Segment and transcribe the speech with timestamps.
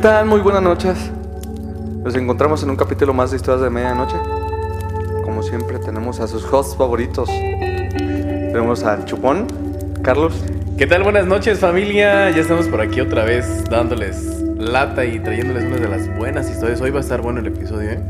[0.00, 0.24] tal?
[0.24, 1.10] Muy buenas noches.
[2.02, 4.16] Nos encontramos en un capítulo más de Historias de Medianoche.
[5.22, 7.28] Como siempre, tenemos a sus hosts favoritos.
[7.28, 9.46] Tenemos al Chupón,
[10.02, 10.42] Carlos.
[10.78, 11.02] ¿Qué tal?
[11.02, 12.30] Buenas noches familia.
[12.30, 16.80] Ya estamos por aquí otra vez dándoles lata y trayéndoles una de las buenas historias.
[16.80, 18.00] Hoy va a estar bueno el episodio, ¿eh?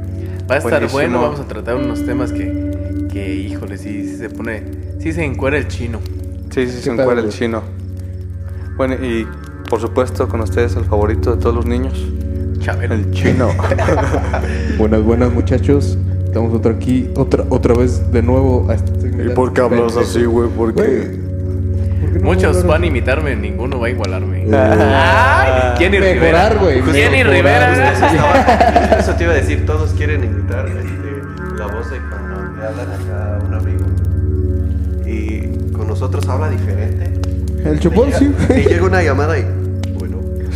[0.49, 0.93] Va a estar Buenísimo.
[0.93, 1.23] bueno.
[1.23, 4.63] Vamos a tratar unos temas que, que híjole, sí, sí se pone,
[5.01, 5.99] sí se encuera el chino.
[6.51, 7.63] Sí, sí, se encuentra el chino.
[8.77, 9.27] Bueno, y
[9.71, 11.95] por supuesto con ustedes el favorito de todos los niños,
[12.59, 12.95] Chabelo.
[12.95, 13.49] el chino.
[14.79, 15.97] Buenas, buenas muchachos.
[16.25, 18.93] Estamos otra aquí, otra, otra vez de nuevo a este
[19.25, 20.49] ¿Y por qué hablas así, güey?
[20.49, 20.83] ¿Por qué?
[20.83, 21.01] Güey,
[22.01, 24.47] ¿por qué no Muchos van a imitarme, ninguno va a igualarme.
[24.53, 25.73] Ah.
[25.77, 26.61] Ay, Jenny Mejorar, Rivera.
[26.61, 27.33] güey, Jenny mejorar.
[27.33, 27.93] Rivera.
[27.93, 32.57] Eso, estaba- eso te iba a decir, todos quieren imitar este, la voz de cuando
[32.57, 33.85] le hablan acá a un amigo.
[35.07, 37.11] Y con nosotros habla diferente.
[37.65, 38.33] El chupón, Y sí.
[38.51, 39.45] Y llega una llamada y,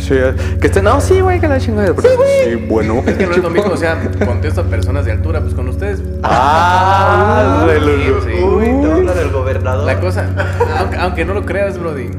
[0.07, 1.87] Sí, eh, que estén, no, sí, güey, que la chingada.
[1.99, 3.01] Sí, bueno.
[3.05, 5.67] Es que no es lo mismo, o sea, contesto a personas de altura, pues con
[5.67, 6.01] ustedes.
[6.23, 8.31] Ah, de los- Sí.
[8.43, 9.85] uy, te habla del gobernador.
[9.85, 10.25] La cosa,
[10.79, 12.09] aunque, aunque no lo creas, Brody.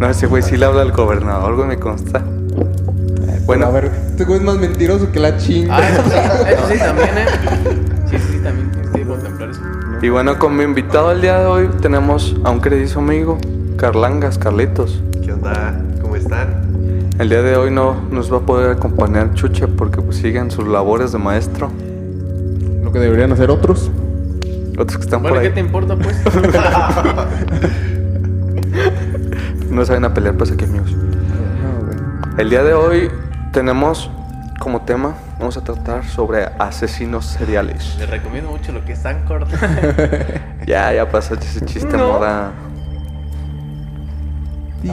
[0.00, 2.20] No, ese güey sí le habla al gobernador, güey, me consta.
[2.20, 5.76] Bueno, Bueno, a ver, este güey es más mentiroso que la chinga.
[5.76, 6.16] Ah, eso sí,
[6.52, 7.26] eso sí también, ¿eh?
[8.10, 9.60] Sí, sí, sí, también tienes que contemplar eso.
[10.02, 13.38] Y bueno, como invitado el día de hoy tenemos a un querido amigo,
[13.76, 15.02] Carlangas, Carlitos.
[15.24, 15.74] ¿Qué onda?
[16.02, 16.67] ¿Cómo están?
[17.18, 20.68] El día de hoy no nos va a poder acompañar Chuche porque pues, siguen sus
[20.68, 21.68] labores de maestro.
[22.84, 23.90] Lo que deberían hacer otros.
[24.78, 26.16] Otros que están Bueno, por ¿qué te importa, pues?
[29.68, 30.94] no saben a pelear, pues aquí amigos.
[30.94, 31.08] Güey.
[32.38, 33.10] El día de hoy
[33.52, 34.08] tenemos
[34.60, 37.96] como tema, vamos a tratar sobre asesinos seriales.
[37.98, 39.44] Les recomiendo mucho lo que es Anchor.
[40.66, 42.12] Ya, ya pasó ese chiste No.
[42.12, 42.50] moda.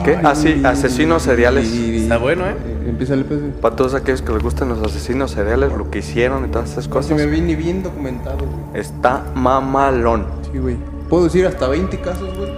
[0.04, 0.18] ¿Qué?
[0.22, 1.72] Ah, sí, asesinos seriales.
[1.72, 2.54] Está bueno, ¿eh?
[2.86, 3.40] Empieza el pues.
[3.60, 6.84] Para todos aquellos que les gustan los asesinos seriales, lo que hicieron y todas esas
[6.84, 8.80] Se cosas, me viene bien documentado, güey.
[8.80, 10.26] está mamalón.
[10.50, 10.76] Sí, güey.
[11.08, 12.50] Puedo decir hasta 20 casos, güey.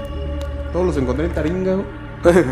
[0.73, 1.87] Todos los encontré en Taringa, güey.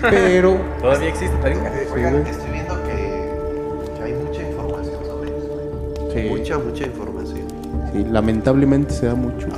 [0.00, 0.56] Pero.
[0.80, 1.72] Todavía existe Taringa.
[1.92, 2.30] Oigan, güey.
[2.30, 6.12] estoy viendo que, que hay mucha información sobre eso.
[6.14, 6.28] Sí.
[6.28, 7.46] Mucha, mucha información.
[7.92, 9.48] Sí, lamentablemente se da mucho.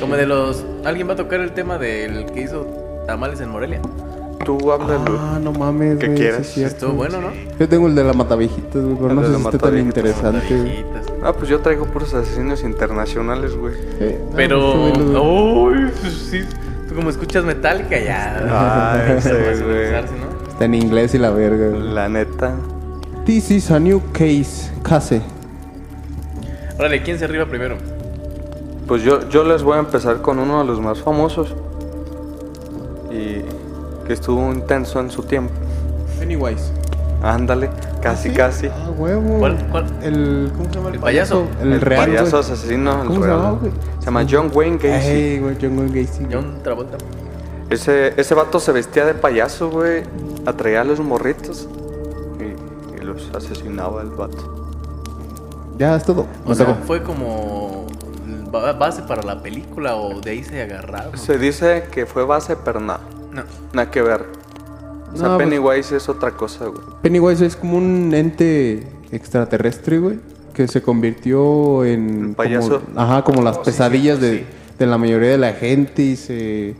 [0.00, 0.64] Como de los.
[0.84, 3.80] Alguien va a tocar el tema del que hizo tamales en Morelia.
[4.44, 5.18] Tú háblalo.
[5.18, 6.56] Ah, no mames, ¿Qué güey, quieres?
[6.58, 7.28] Estuvo bueno, ¿no?
[7.58, 9.58] Yo tengo el de la Mataviejitas, güey, pero El no de sé la si esté
[9.58, 10.84] tan interesante, güey.
[11.22, 13.74] Ah, pues yo traigo puros asesinos internacionales, güey.
[14.00, 14.72] Eh, ah, Pero.
[14.72, 15.84] pues, súbelo, güey.
[15.84, 16.40] Uy, pues sí.
[16.88, 18.92] Tú como escuchas Metallica ya.
[18.92, 19.92] Ay, sí, Para güey.
[19.92, 20.50] ¿no?
[20.50, 21.82] Está en inglés y la verga, güey.
[21.94, 22.54] La neta.
[23.24, 24.70] This is a new case.
[24.82, 25.22] Case.
[26.78, 27.76] Órale, ¿quién se arriba primero?
[28.86, 31.54] Pues yo, yo les voy a empezar con uno de los más famosos.
[34.06, 35.52] Que estuvo intenso en su tiempo.
[36.18, 36.72] Pennywise.
[37.22, 37.70] Ándale,
[38.02, 38.34] casi, ¿Sí?
[38.34, 38.66] casi.
[38.66, 39.38] Ah, huevo.
[39.38, 39.66] ¿Cuál?
[39.70, 39.86] ¿Cuál?
[40.02, 40.50] El.
[40.54, 41.46] ¿Cómo se llama el, ¿El payaso?
[41.62, 42.04] El, real.
[42.06, 42.52] payaso güey.
[42.52, 43.00] asesino.
[43.02, 43.38] el ¿Cómo se real.
[43.38, 43.72] llamaba, güey?
[43.98, 45.08] Se llama John Wayne Gacy.
[45.08, 46.26] Ey, güey, John Wayne Gacy.
[46.30, 46.98] John Travolta.
[47.70, 50.02] Ese, ese vato se vestía de payaso, güey.
[50.44, 51.66] Atraía a los morritos.
[52.38, 54.68] Y, y los asesinaba el vato.
[55.78, 56.26] Ya es todo.
[56.44, 57.86] O sea, fue como
[58.52, 61.16] ba- base para la película o de ahí se agarraron.
[61.16, 63.00] Se dice que fue base, pero nada.
[63.34, 63.42] No.
[63.72, 64.24] Nada que ver.
[65.12, 66.82] O sea, No, pues- Pennywise es otra cosa, güey.
[67.02, 70.18] Pennywise es como un ente extraterrestre, güey,
[70.54, 72.24] que se convirtió en...
[72.26, 72.80] ¿Un payaso?
[72.82, 74.44] como- ajá, como las pesadillas de,
[74.78, 76.74] de la mayoría de la gente y se...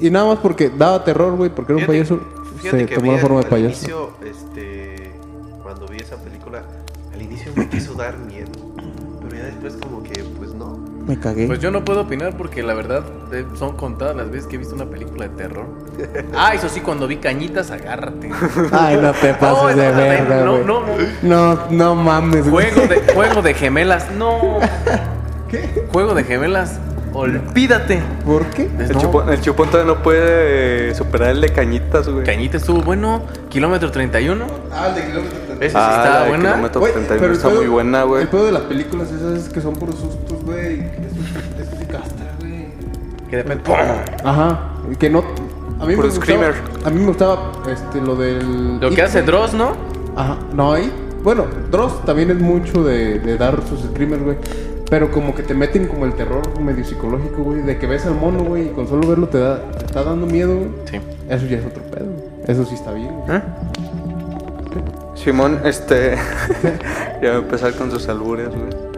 [0.00, 2.20] Y nada más porque daba terror, güey, porque era un Fíjate- payaso,
[2.60, 3.78] fíjate se que tomó la forma de al payaso.
[3.86, 5.10] inicio, este,
[5.62, 6.62] cuando vi esa película,
[7.12, 8.50] al inicio me quiso dar miedo.
[9.20, 10.22] Pero ya después como que.
[11.08, 11.46] Me cagué.
[11.46, 13.02] Pues yo no puedo opinar porque la verdad
[13.32, 15.66] eh, son contadas las veces que he visto una película de terror.
[16.36, 18.30] Ah, eso sí, cuando vi cañitas, agárrate.
[18.72, 20.64] Ay, no te pases No, de no, verga, no, güey.
[20.64, 20.80] no,
[21.22, 21.54] no.
[21.56, 22.70] No, no mames, güey.
[22.70, 24.58] Juego de, juego de gemelas, no.
[25.50, 25.86] ¿Qué?
[25.92, 26.78] Juego de gemelas,
[27.14, 28.00] olvídate.
[28.26, 28.68] ¿Por qué?
[28.78, 29.00] El, No.
[29.00, 32.24] chupón, el chupón todavía no puede eh, superar el de cañitas, güey.
[32.24, 34.44] Cañita estuvo bueno, kilómetro 31.
[34.70, 36.50] Ah, el de kilómetro Sí Ah, la de buena.
[36.50, 38.22] kilómetro Güey, 31 pero el está pedo- muy buena, güey.
[38.22, 40.80] El pedo de las películas esas es que son puros sustos, güey.
[40.80, 42.66] Eso, eso sí castra, güey.
[43.28, 43.74] Que de repente, ¡pum!
[44.24, 44.72] Ajá.
[44.90, 45.24] y Que no.
[45.80, 46.54] A mí Puro me gustaba, screamer.
[46.84, 48.80] A mí me gustaba este, lo del.
[48.80, 49.72] Lo que hace Dross, ¿no?
[50.16, 50.36] Ajá.
[50.54, 50.92] No, ahí.
[51.22, 54.36] Bueno, Dross también es mucho de, de dar sus screamers, güey.
[54.90, 57.60] Pero como que te meten como el terror medio psicológico, güey.
[57.62, 60.26] De que ves al mono, güey, y con solo verlo te, da, te está dando
[60.26, 60.70] miedo, güey.
[60.90, 60.98] Sí.
[61.28, 62.06] Eso ya es otro pedo.
[62.06, 62.24] güey.
[62.46, 63.10] Eso sí está bien.
[63.26, 63.36] güey.
[63.36, 63.42] ¿Eh?
[65.22, 66.16] Simón, este.
[67.22, 68.88] ya va a empezar con sus albures, güey.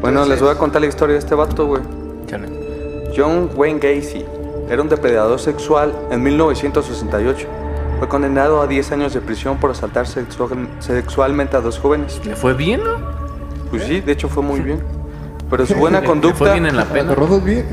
[0.00, 1.82] Bueno, les voy a contar la historia de este vato, güey.
[3.16, 4.24] John Wayne Gacy
[4.70, 7.46] era un depredador sexual en 1968.
[7.98, 12.20] Fue condenado a 10 años de prisión por asaltar sexual- sexualmente a dos jóvenes.
[12.24, 12.92] ¿Le fue bien, no?
[13.70, 14.80] Pues sí, de hecho fue muy bien.
[15.50, 16.38] Pero su buena Le- le conducta.
[16.38, 17.14] fue bien en la ¿A pena.
[17.14, 17.64] rodos bien?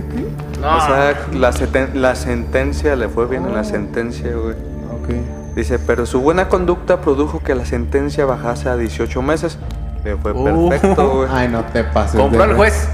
[0.61, 0.77] No.
[0.77, 1.51] O sea, la,
[1.93, 4.55] la sentencia le fue bien en la sentencia, güey.
[4.55, 5.09] Ok.
[5.55, 9.57] Dice, pero su buena conducta produjo que la sentencia bajase a 18 meses.
[10.03, 10.69] Le fue Uh.
[10.69, 11.29] perfecto, güey.
[11.31, 12.19] Ay, no te pases.
[12.19, 12.87] Compró ver- juez.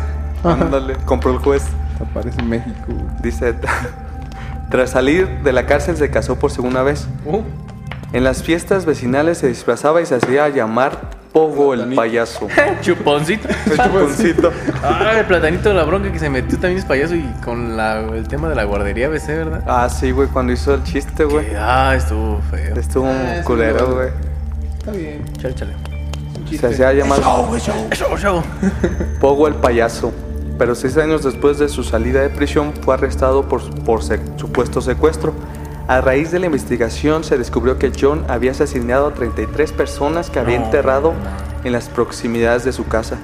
[0.43, 1.63] Ándale, compró el juez.
[1.99, 3.05] Aparece en México, güey.
[3.21, 3.55] Dice,
[4.69, 7.07] tras salir de la cárcel se casó por segunda vez.
[7.25, 7.41] Uh.
[8.13, 10.99] En las fiestas vecinales se disfrazaba y se hacía llamar
[11.31, 12.47] Pogo el payaso.
[12.81, 13.47] Chuponcito.
[13.69, 14.51] El chuponcito.
[14.83, 17.99] Ah, el platanito de la bronca que se metió también es payaso y con la,
[18.01, 19.63] el tema de la guardería BC, ¿verdad?
[19.65, 21.47] Ah, sí, güey, cuando hizo el chiste, güey.
[21.57, 22.75] Ah, estuvo feo.
[22.75, 24.09] Estuvo Ah, sí, culero, güey.
[24.77, 25.23] Está bien.
[25.39, 25.73] Chale, chale.
[26.51, 28.43] Un Se hacía llamar Show, show.
[29.21, 30.11] Pogo el payaso.
[30.57, 34.81] Pero seis años después de su salida de prisión fue arrestado por, por sec- supuesto
[34.81, 35.33] secuestro.
[35.91, 40.39] A raíz de la investigación se descubrió que John había asesinado a 33 personas que
[40.39, 41.11] había enterrado
[41.65, 43.17] en las proximidades de su casa,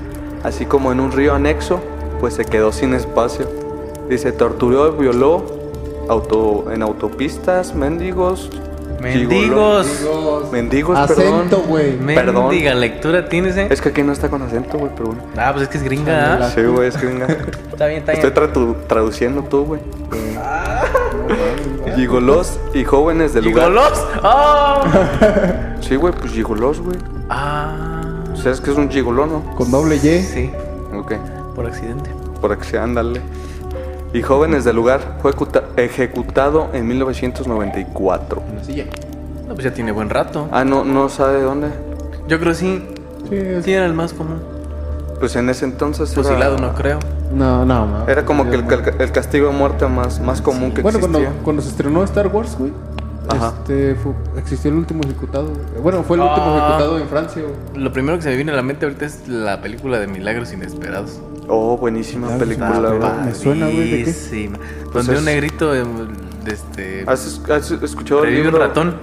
[0.44, 1.80] así como en un río anexo,
[2.20, 3.50] pues se quedó sin espacio.
[4.10, 5.46] Dice, torturó y violó
[6.10, 8.50] auto, en autopistas, mendigos,
[9.02, 9.88] Mendigos.
[9.88, 11.36] gigolo- mendigos, perdón.
[11.36, 11.96] Acento, güey.
[12.16, 12.48] Perdón.
[12.50, 13.68] Mendiga lectura tienes, ¿eh?
[13.70, 15.22] Es que aquí no está con acento, güey, pero bueno.
[15.38, 16.50] Ah, pues es que es gringa, ¿ah?
[16.54, 17.28] Sí, güey, es gringa.
[17.72, 18.52] Está bien, está Estoy bien.
[18.52, 19.82] tratu- traduciendo tú, güey.
[21.96, 23.68] Gigolos y jóvenes del lugar.
[23.70, 24.06] ¿Gigolos?
[24.24, 24.82] ¡Oh!
[25.82, 26.98] Sí, güey, pues gigolos, güey.
[27.30, 28.24] Ah.
[28.36, 29.56] ¿Sabes qué es un gigoló, no?
[29.56, 30.22] Con doble Y.
[30.22, 30.52] Sí,
[30.94, 31.14] Ok,
[31.56, 32.10] por accidente.
[32.42, 33.22] por aquí ándale.
[34.14, 38.44] Y jóvenes del lugar fue ejecuta- ejecutado en 1994.
[38.50, 38.86] En la silla.
[39.48, 40.50] No, pues ya tiene buen rato.
[40.52, 41.68] Ah, no, no sabe dónde.
[42.28, 42.84] Yo creo que sí.
[43.30, 44.42] Sí, es- Sí, era el más común.
[45.20, 47.00] Pues en ese entonces era- Fusilado, no creo.
[47.34, 48.08] No, no, no.
[48.08, 51.20] Era como que el, el- el castigo de muerte más, más común que Bueno, cuando,
[51.20, 51.44] existía.
[51.44, 52.72] cuando se estrenó Star Wars, güey,
[53.28, 53.54] Ajá.
[53.60, 55.52] este, fu- existió el último ejecutado.
[55.84, 56.58] Bueno, fue el último Ah.
[56.58, 57.84] ejecutado en Francia, güey.
[57.84, 60.54] Lo primero que se me viene a la mente ahorita es la película de Milagros
[60.54, 61.20] Inesperados.
[61.50, 63.26] Oh, buenísima Claro, película, güey.
[63.26, 64.14] Me suena, güey, ¿de qué?
[64.92, 65.88] Pues Donde es- un negrito em,
[66.46, 68.58] de este ¿Has, es- has escuchado el libro?
[68.58, 68.96] ratón.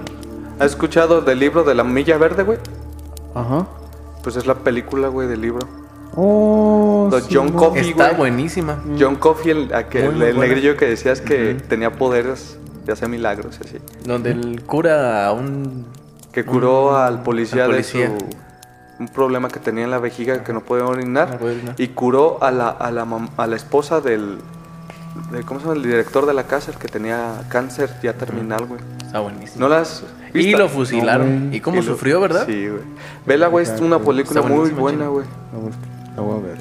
[0.59, 2.59] ¿Has escuchado del libro de la milla verde, güey?
[3.35, 3.67] Ajá.
[4.23, 5.67] Pues es la película, güey, del libro.
[6.17, 7.59] Oh, Los John no.
[7.59, 7.91] Coffey.
[7.91, 8.17] Está güey.
[8.19, 8.83] buenísima.
[8.99, 13.09] John Coffey, el, aquel- Muy, muy el negrillo que decías que tenía poderes de hacer
[13.09, 13.79] milagros, y así.
[14.05, 15.87] Donde él cura a un
[16.33, 18.09] Que curó al policía, al policía.
[18.11, 18.27] de su
[19.01, 21.75] un problema que tenía en la vejiga que no podía orinar No podía orinar.
[21.79, 24.39] y curó a la, a la, mam- a la esposa del
[25.33, 25.77] de- ¿cómo se llama?
[25.77, 28.81] el director de la casa el que tenía cáncer ya terminal, güey.
[29.05, 29.61] Está buenísimo.
[29.67, 31.51] ¿No las y lo fusilaron.
[31.51, 31.57] No.
[31.57, 32.45] ¿Y cómo Y lo- sufrió, verdad?
[32.47, 32.83] Sí, güey.
[33.27, 35.27] Vela, güey, es una película muy buena, güey.
[36.17, 36.59] La voy, la voy a ver.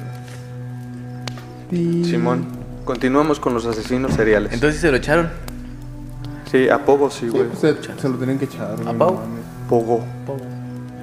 [1.70, 2.44] Ti- Simón,
[2.84, 4.52] continuamos con los asesinos seriales.
[4.52, 5.28] Entonces se lo echaron.
[6.50, 7.44] sí, a Pogo sí, güey.
[7.48, 8.76] pues se, se lo tenían que echar.
[8.76, 9.12] güey, Pau?
[9.14, 9.44] no mames.
[9.68, 10.00] Pogo.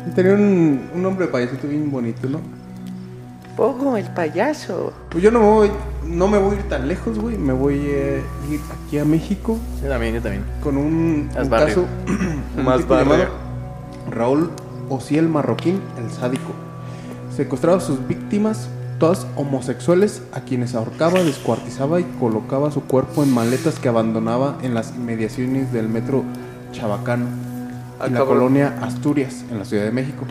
[0.08, 2.40] Y Tenía un, un nombre de payasito bien bonito, ¿no?
[3.56, 4.94] Pogo, el payaso.
[5.10, 5.72] Pues yo no me voy,
[6.06, 7.38] no me voy a ir tan lejos, güey.
[7.38, 10.44] Me voy a ir aquí a México Yo también, yo también.
[10.64, 11.68] con un, Haz un barrio.
[11.68, 11.86] caso
[12.58, 13.12] un Más tipo barrio.
[13.14, 13.32] llamado
[14.10, 14.50] Raúl
[14.90, 16.54] Ociel Marroquín, el sádico.
[17.36, 18.70] Secuestraba a sus víctimas,
[19.00, 24.74] todas homosexuales, a quienes ahorcaba, descuartizaba y colocaba su cuerpo en maletas que abandonaba en
[24.74, 26.24] las inmediaciones del metro
[26.72, 27.26] Chabacano,
[28.02, 30.26] Ah, en la colonia Asturias, en la Ciudad de México.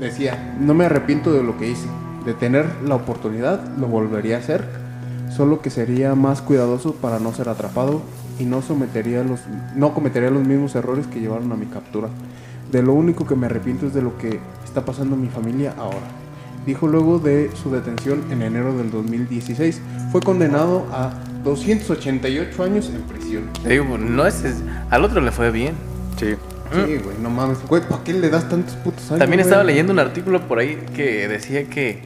[0.00, 1.86] Decía, no me arrepiento de lo que hice.
[2.24, 4.64] De tener la oportunidad, lo volvería a hacer.
[5.28, 8.00] Solo que sería más cuidadoso para no ser atrapado
[8.38, 9.40] y no, sometería los,
[9.74, 12.08] no cometería los mismos errores que llevaron a mi captura.
[12.72, 15.74] De lo único que me arrepiento es de lo que está pasando en mi familia
[15.78, 15.98] ahora.
[16.66, 19.80] Dijo luego de su detención en enero del 2016.
[20.10, 21.12] Fue condenado a
[21.44, 23.44] 288 años en prisión.
[23.62, 25.74] Te digo, no es, es- al otro le fue bien.
[26.18, 26.34] Sí.
[26.72, 27.58] Sí, güey, no mames.
[27.68, 29.20] Güey, ¿para qué le das tantos putos años?
[29.20, 29.48] También güey?
[29.48, 32.02] estaba leyendo un artículo por ahí que decía que,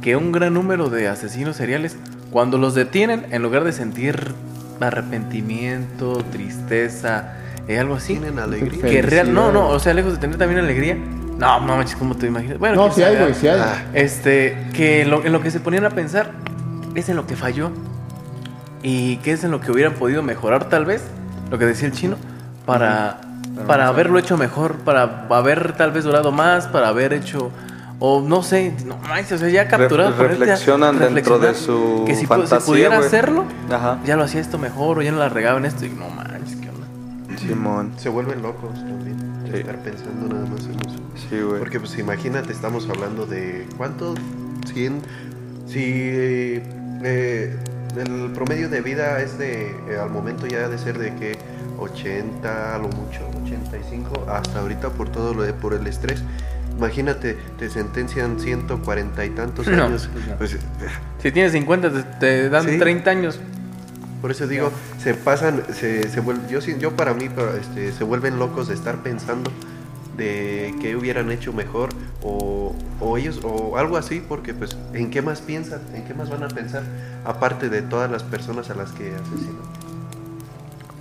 [0.00, 1.98] que un gran número de asesinos seriales,
[2.30, 4.32] cuando los detienen, en lugar de sentir
[4.80, 7.34] arrepentimiento, tristeza,
[7.74, 8.82] eh, algo así, Tienen alegría.
[8.82, 10.96] que real, no, no, o sea, lejos de tener también alegría,
[11.38, 12.58] no, no manches, ¿cómo te imaginas?
[12.58, 13.60] Bueno, No, sí hay, güey, sí hay.
[13.60, 16.32] Ah, Este, que lo- en lo que se ponían a pensar
[16.94, 17.70] es en lo que falló
[18.82, 21.02] y que es en lo que hubieran podido mejorar tal vez,
[21.50, 22.16] lo que decía el chino,
[22.66, 23.20] para,
[23.54, 27.50] Pero para no haberlo hecho mejor, para haber tal vez durado más, para haber hecho,
[27.98, 30.14] o no sé, no manches, o sea, ya capturado.
[30.16, 32.26] Re- reflexionan dentro de su Que si, si
[32.66, 33.98] pudiera hacerlo, Ajá.
[34.04, 36.29] ya lo hacía esto mejor, o ya no la regaba en esto, y no onda.
[37.54, 37.92] Simón.
[37.96, 39.16] se vuelven locos también.
[39.44, 39.56] de Sí.
[39.58, 41.00] Estar pensando nada más en eso.
[41.28, 41.58] Sí, güey.
[41.58, 44.18] Porque pues imagínate, estamos hablando de ¿cuántos?
[44.72, 45.00] 100.
[45.66, 45.82] Si
[47.02, 47.56] eh,
[47.96, 51.36] el promedio de vida es de, eh, al momento ya de ser de que
[51.78, 56.22] 80, a lo mucho, 85, hasta ahorita por todo lo de, por el estrés.
[56.76, 60.08] Imagínate, te sentencian 140 y tantos No, años.
[60.12, 60.36] pues no.
[60.36, 60.56] Pues,
[61.18, 62.78] Si tienes 50, te, te dan Sí.
[62.78, 63.40] 30 años.
[64.20, 67.28] Por eso digo, se pasan, se, se vuelven, yo, yo para mí,
[67.60, 69.50] este, se vuelven locos de estar pensando
[70.16, 71.88] de qué hubieran hecho mejor
[72.22, 75.80] o, o ellos o algo así, porque pues, ¿en qué más piensan?
[75.94, 76.82] ¿En qué más van a pensar?
[77.24, 79.90] Aparte de todas las personas a las que asesinan.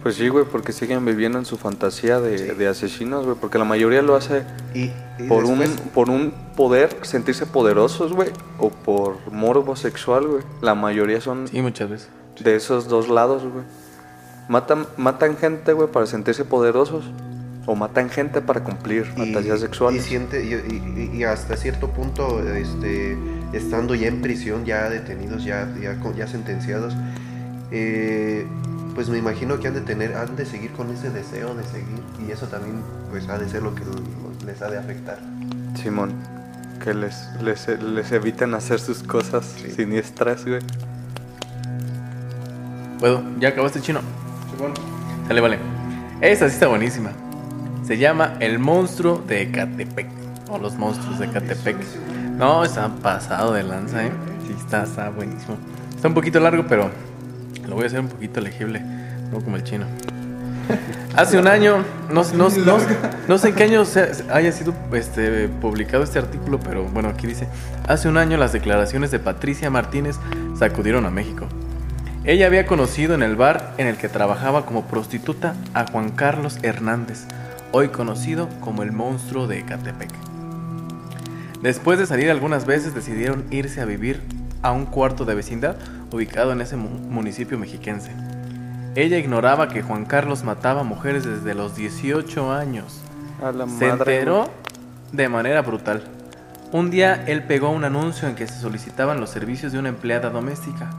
[0.01, 3.37] Pues sí, güey, porque siguen viviendo en su fantasía de, de asesinos, güey.
[3.37, 5.61] Porque la mayoría lo hace Y, y por un,
[5.93, 8.29] por un poder, sentirse poderosos, güey.
[8.59, 10.43] O por morbo sexual, güey.
[10.61, 12.09] La mayoría son Sí, muchas veces.
[12.43, 13.63] De esos dos lados, güey.
[14.47, 17.05] Matan, matan gente, güey, para sentirse poderosos.
[17.65, 20.03] O matan gente para cumplir fantasías sexuales.
[20.03, 23.15] Y, siente, y, y- y hasta cierto punto, este,
[23.53, 25.67] estando ya en prisión, ya detenidos, ya,
[26.17, 26.95] ya, sentenciados,
[27.71, 28.47] eh,
[28.95, 31.99] pues me imagino que han de tener, han de seguir con ese deseo de seguir.
[32.27, 32.81] Y eso también,
[33.11, 33.83] pues, ha de ser lo que
[34.47, 35.19] les ha de afectar.
[35.75, 36.13] Simón.
[36.83, 39.69] Que les, les, les eviten hacer sus cosas Sí.
[39.71, 40.61] siniestras, güey.
[42.99, 43.23] ¿Puedo?
[43.39, 44.01] ¿Ya acabaste, chino?
[45.27, 45.57] Sale, vale.
[46.21, 47.11] Esta sí está buenísima.
[47.85, 50.07] Se llama El monstruo de Ecatepec.
[50.49, 51.77] O los monstruos de Ecatepec.
[52.37, 54.11] No, está pasado de lanza, ¿eh?
[54.47, 55.57] Sí, está, está buenísimo.
[55.95, 56.89] Está un poquito largo, pero
[57.67, 58.81] lo voy a hacer un poquito legible.
[59.31, 59.85] No como el chino.
[61.15, 62.77] Hace un año, no, sé- no, no,
[63.27, 67.25] no sé en qué año se- haya sido este, publicado este artículo, pero bueno, aquí
[67.27, 67.47] dice,
[67.87, 70.17] hace un año las declaraciones de Patricia Martínez
[70.57, 71.47] sacudieron a México.
[72.29, 76.59] Ella había conocido en el bar en el que trabajaba como prostituta a Juan Carlos
[76.61, 77.25] Hernández,
[77.71, 80.11] hoy conocido como el monstruo de Ecatepec.
[81.63, 84.21] Después de salir algunas veces decidieron irse a vivir
[84.61, 85.77] a un cuarto de vecindad
[86.11, 88.11] ubicado en ese mu- municipio mexiquense.
[88.93, 93.01] Ella ignoraba que Juan Carlos mataba mujeres desde los 18 años.
[93.41, 94.49] A la Se madre, enteró güey.
[95.13, 96.03] de manera brutal.
[96.73, 100.29] Un día él pegó un anuncio en que se solicitaban los servicios de una empleada
[100.29, 100.91] doméstica.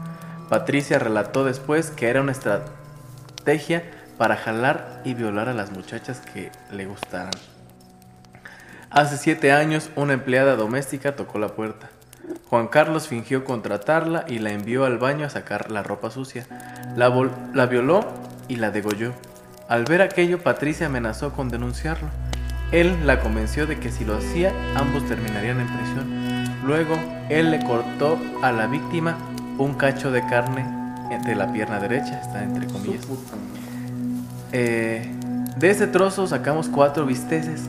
[0.51, 3.83] Patricia relató después que era una estrategia
[4.17, 7.31] para jalar y violar a las muchachas que le gustaran.
[8.89, 11.89] Hace siete años una empleada doméstica tocó la puerta.
[12.49, 16.45] Juan Carlos fingió contratarla y la envió al baño a sacar la ropa sucia.
[16.97, 17.09] La,
[17.53, 18.05] la violó
[18.49, 19.13] y la degolló.
[19.69, 22.09] Al ver aquello, Patricia amenazó con denunciarlo.
[22.73, 26.61] Él la convenció de que si lo hacía, ambos terminarían en prisión.
[26.65, 26.97] Luego,
[27.29, 29.17] él le cortó a la víctima
[29.57, 30.65] un cacho de carne
[31.25, 33.05] de la pierna derecha, está entre comillas.
[34.51, 35.09] Eh,
[35.57, 37.61] de ese trozo sacamos cuatro bisteces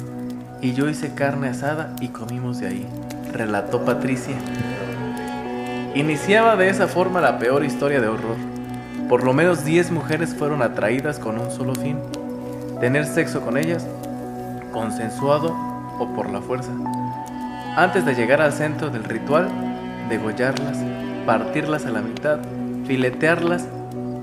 [0.61, 2.87] y yo hice carne asada y comimos de ahí,
[3.33, 4.37] relató Patricia.
[5.95, 8.37] Iniciaba de esa forma la peor historia de horror.
[9.09, 11.99] Por lo menos 10 mujeres fueron atraídas con un solo fin,
[12.81, 13.87] tener sexo con ellas,
[14.73, 15.55] consensuado
[15.99, 16.71] o por la fuerza.
[17.77, 19.49] Antes de llegar al centro del ritual,
[20.09, 20.79] degollarlas,
[21.27, 22.39] partirlas a la mitad,
[22.87, 23.67] filetearlas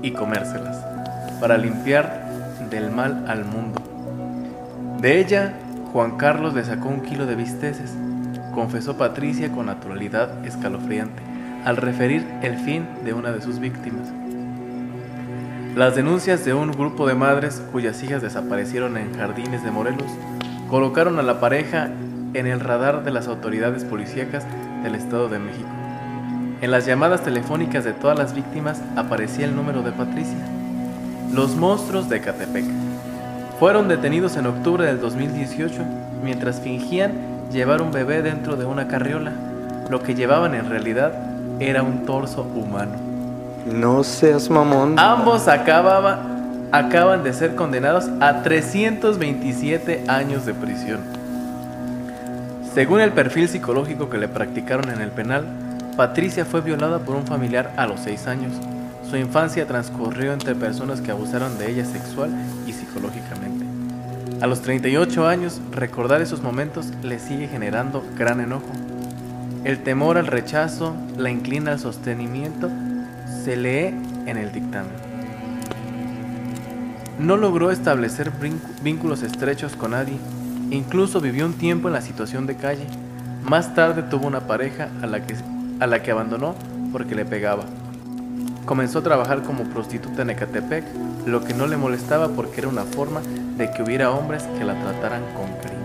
[0.02, 0.84] y comérselas,
[1.40, 2.28] para limpiar
[2.70, 3.80] del mal al mundo.
[5.00, 5.54] De ella,
[5.92, 7.94] Juan Carlos le sacó un kilo de bisteces,
[8.54, 11.22] confesó Patricia con naturalidad escalofriante,
[11.64, 14.08] al referir el fin de una de sus víctimas.
[15.76, 20.10] Las denuncias de un grupo de madres cuyas hijas desaparecieron en jardines de Morelos
[20.68, 21.90] colocaron a la pareja
[22.34, 24.44] en el radar de las autoridades policíacas
[24.82, 25.79] del Estado de México.
[26.60, 30.36] En las llamadas telefónicas de todas las víctimas aparecía el número de Patricia.
[31.32, 32.64] Los monstruos de Catepec.
[33.58, 35.82] Fueron detenidos en octubre del 2018
[36.22, 37.12] mientras fingían
[37.52, 39.32] llevar un bebé dentro de una carriola.
[39.88, 41.12] Lo que llevaban en realidad
[41.60, 42.92] era un torso humano.
[43.66, 44.98] No seas mamón.
[44.98, 46.20] Ambos acababa-
[46.72, 51.00] acaban de ser condenados a 327 años de prisión.
[52.74, 55.44] Según el perfil psicológico que le practicaron en el penal,
[56.00, 58.54] Patricia fue violada por un familiar a los 6 años.
[59.10, 62.30] Su infancia transcurrió entre personas que abusaron de ella sexual
[62.66, 63.66] y psicológicamente.
[64.40, 68.70] A los 38 años, recordar esos momentos le sigue generando gran enojo.
[69.64, 72.70] El temor al rechazo la inclina al sostenimiento,
[73.44, 74.94] se lee en el dictamen.
[77.18, 78.32] No logró establecer
[78.82, 80.16] vínculos estrechos con nadie,
[80.70, 82.86] incluso vivió un tiempo en la situación de calle.
[83.44, 85.36] Más tarde tuvo una pareja a la que,
[85.80, 86.54] a la que abandonó
[86.92, 87.64] porque le pegaba.
[88.66, 90.84] Comenzó a trabajar como prostituta en Ecatepec,
[91.26, 93.20] lo que no le molestaba porque era una forma
[93.56, 95.80] de que hubiera hombres que la trataran con cariño.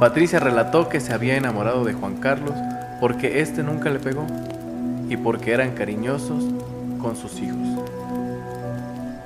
[0.00, 2.54] Patricia relató que se había enamorado de Juan Carlos
[3.00, 4.26] porque éste nunca le pegó
[5.08, 6.44] y porque eran cariñosos
[7.00, 7.56] con sus hijos.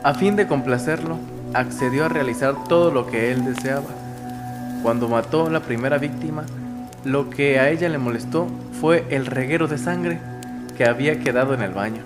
[0.02, 1.18] A fin de complacerlo,
[1.54, 3.88] accedió a realizar todo lo que él deseaba.
[4.82, 6.44] Cuando mató a la primera víctima,
[7.04, 8.46] lo que a ella le molestó
[8.80, 10.20] fue el reguero de sangre
[10.76, 12.02] que había quedado en el baño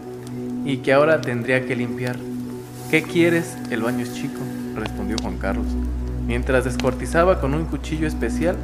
[0.64, 2.16] y que ahora tendría que limpiar.
[2.90, 3.56] ¿Qué quieres?
[3.70, 4.40] El baño es chico,
[4.74, 5.66] respondió Juan Carlos,
[6.26, 8.56] mientras descuartizaba con un cuchillo especial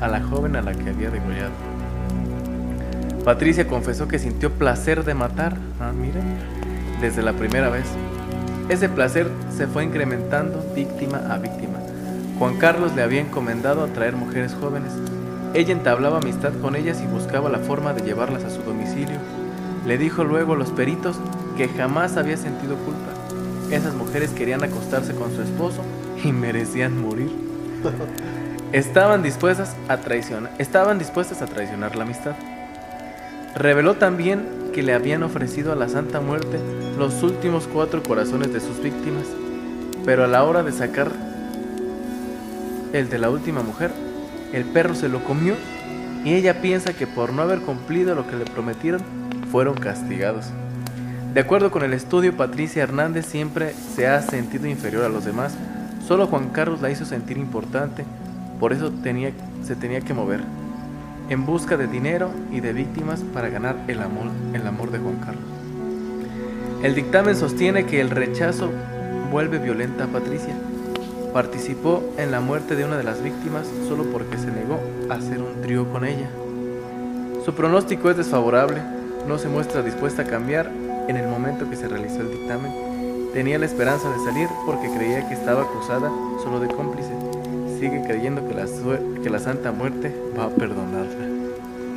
[0.00, 1.50] a la joven a la que había degollado.
[3.24, 5.92] Patricia confesó que sintió placer de matar, ah,
[7.00, 7.86] desde la primera vez.
[8.68, 11.78] Ese placer se fue incrementando víctima a víctima.
[12.38, 14.92] Juan Carlos le había encomendado atraer mujeres jóvenes.
[15.52, 19.18] Ella entablaba amistad con ellas y buscaba la forma de llevarlas a su domicilio.
[19.84, 21.16] Le dijo luego a los peritos
[21.56, 23.74] que jamás había sentido culpa.
[23.74, 25.82] Esas mujeres querían acostarse con su esposo
[26.22, 27.30] y merecían morir.
[28.72, 32.36] Estaban dispuestas a traicionar, estaban dispuestas a traicionar la amistad.
[33.56, 36.60] Reveló también que le habían ofrecido a la Santa Muerte
[36.96, 39.24] los últimos cuatro corazones de sus víctimas,
[40.04, 41.10] pero a la hora de sacar
[42.92, 43.90] el de la última mujer,
[44.52, 45.54] el perro se lo comió
[46.24, 49.00] y ella piensa que por no haber cumplido lo que le prometieron,
[49.50, 50.46] fueron castigados.
[51.34, 55.54] De acuerdo con el estudio, Patricia Hernández siempre se ha sentido inferior a los demás.
[56.06, 58.04] Solo Juan Carlos la hizo sentir importante,
[58.58, 59.32] por eso tenía,
[59.62, 60.40] se tenía que mover,
[61.28, 65.16] en busca de dinero y de víctimas para ganar el amor, el amor de Juan
[65.16, 65.44] Carlos.
[66.82, 68.70] El dictamen sostiene que el rechazo
[69.30, 70.54] vuelve violenta a Patricia.
[71.32, 75.40] Participó en la muerte de una de las víctimas solo porque se negó a hacer
[75.40, 76.28] un trío con ella.
[77.44, 78.82] Su pronóstico es desfavorable,
[79.28, 80.68] no se muestra dispuesta a cambiar
[81.06, 82.72] en el momento que se realizó el dictamen.
[83.32, 86.10] Tenía la esperanza de salir porque creía que estaba acusada
[86.42, 87.10] solo de cómplice.
[87.78, 88.66] Sigue creyendo que la,
[89.22, 91.28] que la Santa Muerte va a perdonarla.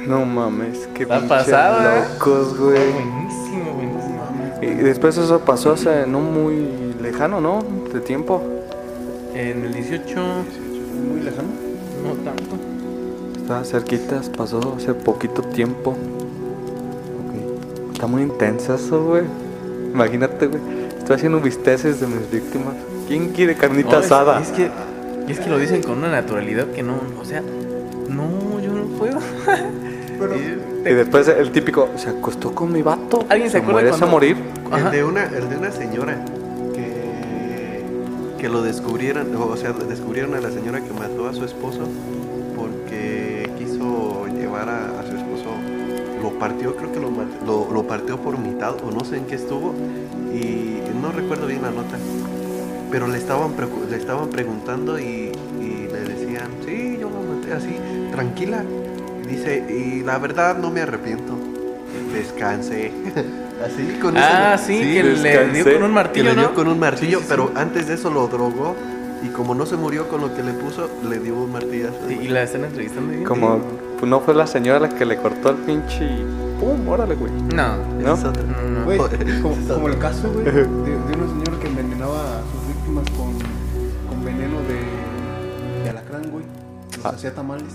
[0.08, 2.04] No mames, qué pasado, ¿eh?
[2.14, 2.92] locos, güey.
[2.92, 4.22] Buenísimo, buenísimo.
[4.62, 7.64] Y después eso pasó hace no muy lejano, ¿no?
[7.92, 8.53] De tiempo.
[9.34, 10.16] En el 18,
[11.12, 11.50] Muy lejano.
[12.04, 12.56] no tanto.
[13.42, 15.96] Estaba cerquitas, pasó hace poquito tiempo.
[17.94, 19.24] Está muy intenso eso, güey.
[19.94, 20.62] Imagínate, güey.
[20.98, 22.74] Estoy haciendo bisteces de mis víctimas.
[23.08, 24.40] ¿Quién quiere carnita No, es- asada?
[24.42, 24.70] Es, que,
[25.28, 27.42] y es que lo dicen con una naturalidad que no, o sea,
[28.10, 29.20] no, yo no puedo.
[30.86, 33.26] Y después el típico, se acostó con mi vato.
[33.30, 34.38] ¿Alguien se acuerda mueres a cuando- morir?
[34.72, 34.86] Ajá.
[34.88, 36.32] El de una, el de una señora que,
[38.44, 41.88] que lo descubrieron, o sea, descubrieron a la señora que mató a su esposo
[42.58, 45.46] porque quiso llevar a, su esposo,
[46.22, 47.10] lo partió, creo que lo,
[47.46, 49.74] lo, lo partió por mitad o no sé en qué estuvo
[50.34, 51.98] y no recuerdo bien la nota,
[52.92, 53.54] pero le estaban,
[53.90, 57.78] le estaban preguntando y, y le decían, sí, yo lo maté así,
[58.12, 58.66] tranquila.
[59.26, 61.32] Dice, y la verdad no me arrepiento.
[62.14, 62.92] Descanse.
[63.66, 65.54] Así, con Ah, ese- sí, que le descansé.
[65.64, 66.54] dio con un que martillo, le dio ¿no?
[66.56, 67.54] con un martillo, Sí, sí, pero sí.
[67.56, 68.76] antes de eso lo drogó
[69.24, 71.96] y como no se murió con lo que le puso, le dio un martillazo.
[72.08, 73.24] Sí, y la están entrevistando.
[73.28, 73.60] Como,
[74.00, 76.26] pues no fue la señora la que le cortó el pinche y
[76.60, 76.88] ¡pum!
[76.90, 77.32] Órale, güey.
[77.56, 78.14] No, ¿no?
[78.16, 78.44] es otro.
[78.44, 78.86] no, no.
[78.86, 78.98] Güey,
[79.42, 83.34] como, como el caso, güey, de, de una señora que envenenaba a sus víctimas con,
[84.10, 86.44] con veneno de, de alacrán, güey.
[86.98, 87.10] Los Ah.
[87.16, 87.74] hacía tamales.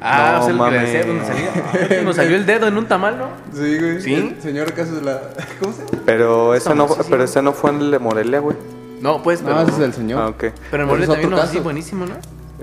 [0.00, 0.92] Ah, No o sea, lo que le mames.
[0.92, 2.02] decía, donde salía.
[2.02, 3.26] Nos salió el dedo en un tamal, ¿no?
[3.52, 4.00] Sí, güey.
[4.00, 4.14] ¿Sí?
[4.14, 5.20] El señor caso de la.
[5.60, 6.02] ¿Cómo se llama?
[6.06, 8.56] Pero ese no, pero ese no fue en el de Morelia, güey.
[9.00, 9.56] No, pues, pero.
[9.56, 10.20] No, ese es el señor.
[10.22, 10.44] Ah, ok.
[10.70, 12.14] Pero en Morelia también no, así buenísimo, ¿no?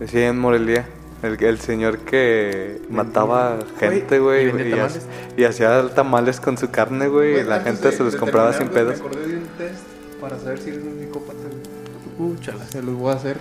[0.08, 0.86] Sí, en Morelia.
[1.24, 4.50] El, el señor que mataba gente, güey.
[4.50, 7.40] Y, y hacía tamales con su carne, güey.
[7.40, 9.00] y la gente de- se los compraba sin pedos.
[9.00, 9.80] Me acordé de un test
[10.22, 11.67] para saber si eres un psicópata, güey.
[12.20, 12.66] Úchala.
[12.66, 13.38] Se los voy a hacer.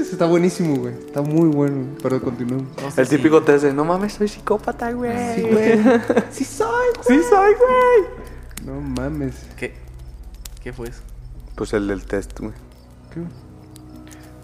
[0.00, 0.94] Está buenísimo, güey.
[0.94, 1.84] Está muy bueno.
[2.02, 2.66] Pero continuemos.
[2.82, 5.34] No sé El si- típico test de, no mames, soy psicópata, güey.
[5.36, 5.78] Sí, güey.
[6.30, 8.08] Sí soy, Sí soy, güey.
[8.64, 9.34] No mames.
[9.56, 9.74] ¿Qué?
[10.62, 11.02] ¿Qué fue eso?
[11.54, 12.52] Pues el del test, güey.
[13.12, 13.20] ¿Qué?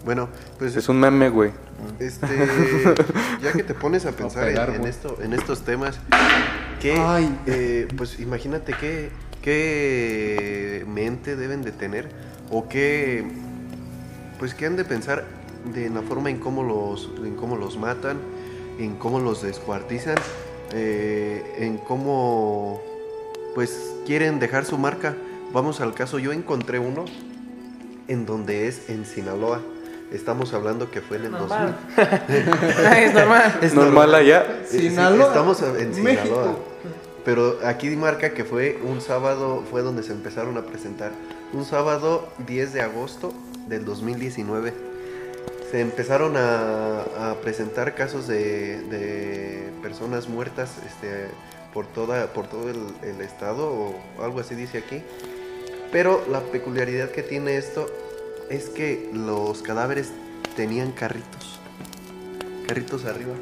[0.05, 1.51] Bueno, pues Es un meme, güey.
[1.99, 2.27] este,
[3.41, 4.89] ya que te pones a pensar en- pegar, en, güey.
[4.89, 5.97] esto, en estos temas,
[6.81, 7.39] que, Ay.
[7.45, 12.09] eh, pues imagínate qué, qué mente deben de tener
[12.51, 13.25] o qué,
[14.43, 15.23] pues qué han de pensar
[15.73, 18.17] de la forma en cómo los, en cómo los matan,
[18.77, 20.17] en cómo los descuartizan,
[20.73, 22.81] eh, en cómo,
[23.55, 25.15] pues quieren dejar su marca.
[25.53, 27.05] Vamos al caso, yo encontré uno
[28.09, 29.61] en donde es en Sinaloa.
[30.11, 31.47] Estamos hablando que fue en el 2000.
[31.47, 31.77] Normal.
[32.97, 33.59] es normal.
[33.61, 34.65] Es normal allá.
[34.65, 35.27] Sinaloa.
[35.27, 36.03] estamos en Sinaloa.
[36.03, 36.59] México.
[37.23, 41.13] Pero aquí marca que fue un sábado, fue donde se empezaron a presentar.
[41.53, 43.33] Un sábado 10 de agosto
[43.67, 44.73] del 2019.
[45.71, 51.27] Se empezaron a, presentar casos de, personas muertas este,
[51.73, 55.01] por, toda, por todo el estado, o algo así dice aquí.
[55.91, 57.87] Pero la peculiaridad que tiene esto
[58.49, 60.11] es que los cadáveres
[60.55, 61.59] tenían carritos.
[62.67, 63.33] Carritos arriba.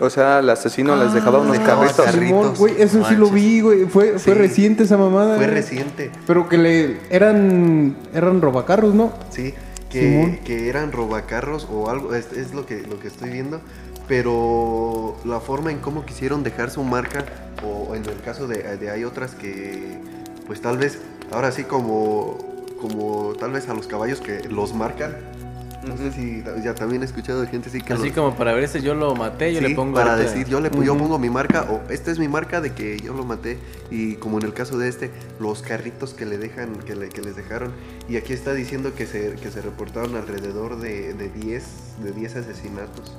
[0.00, 2.04] O sea, el asesino les dejaba unos dejaba carritos.
[2.06, 2.28] carritos.
[2.28, 3.84] Simón, güey, eso sí lo vi, güey.
[3.84, 5.36] Fue, fue reciente esa mamada.
[5.36, 5.56] Fue güey.
[5.56, 6.10] reciente.
[6.26, 9.12] Pero que le eran eran robacarros, ¿no?
[9.28, 9.54] Sí,
[9.90, 13.60] que, que eran robacarros o algo, es, es lo, que, lo que estoy viendo,
[14.08, 17.24] pero la forma en cómo quisieron dejar su marca,
[17.62, 19.98] o en el caso de, de hay otras que,
[20.46, 22.38] pues tal vez, ahora sí como,
[22.80, 25.16] como tal vez a los caballos que los marcan,
[25.86, 28.68] no sé si ya también he escuchado de gente así que Así como para ver
[28.68, 29.94] si yo lo maté, yo Sí, le pongo.
[29.94, 32.98] para decir yo le yo pongo mi marca o esta es mi marca de que
[33.00, 33.58] yo lo maté
[33.90, 37.22] y como en el caso de este los carritos que le dejan que, le- que
[37.22, 37.72] les dejaron
[38.08, 41.64] y aquí está diciendo que se, que se reportaron alrededor de, de 10
[42.04, 43.16] de 10 asesinatos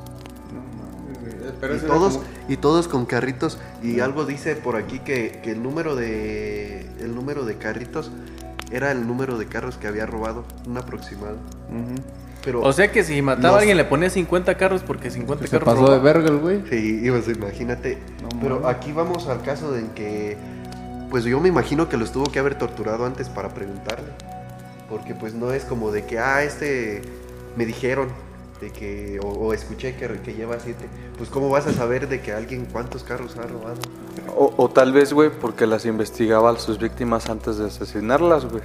[1.59, 5.51] Pero y todos como- y todos con carritos y algo dice por aquí que, que
[5.51, 8.11] el número de el número de carritos
[8.71, 11.37] era el número de carros que había robado un aproximado
[11.69, 11.95] Ujú.
[12.43, 15.45] Pero O sea que si mataba Los- a alguien le ponía 50 carros porque 50
[15.45, 15.73] Se carros.
[15.73, 16.61] pasó de verga el güey.
[16.69, 17.97] Sí, pues imagínate.
[18.21, 20.37] No Pero aquí vamos al caso de que,
[21.09, 24.09] pues yo me imagino que los tuvo que haber torturado antes para preguntarle.
[24.89, 27.01] Porque pues no es como de que, ah, este,
[27.55, 28.09] me dijeron,
[28.59, 30.85] de que, o, o escuché que, que lleva siete.
[31.17, 33.77] Pues cómo vas a saber de que alguien cuántos carros ha robado.
[34.35, 38.61] O, o tal vez, güey, porque las investigaba a sus víctimas antes de asesinarlas, güey.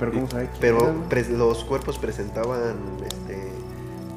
[0.00, 0.94] Pero cómo sabe quién Pero
[1.36, 2.74] los cuerpos presentaban,
[3.06, 3.52] este,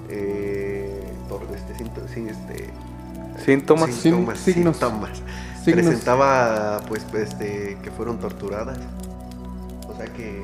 [0.09, 1.75] eh, tor- este,
[2.13, 2.69] sí, este,
[3.43, 3.89] Síntomas.
[3.91, 4.01] Sí.
[4.01, 4.77] síntomas, Sin- signos.
[4.77, 5.21] síntomas.
[5.63, 5.85] Signos.
[5.85, 8.77] Presentaba, pues, pues, este, que fueron torturadas.
[9.87, 10.41] O sea que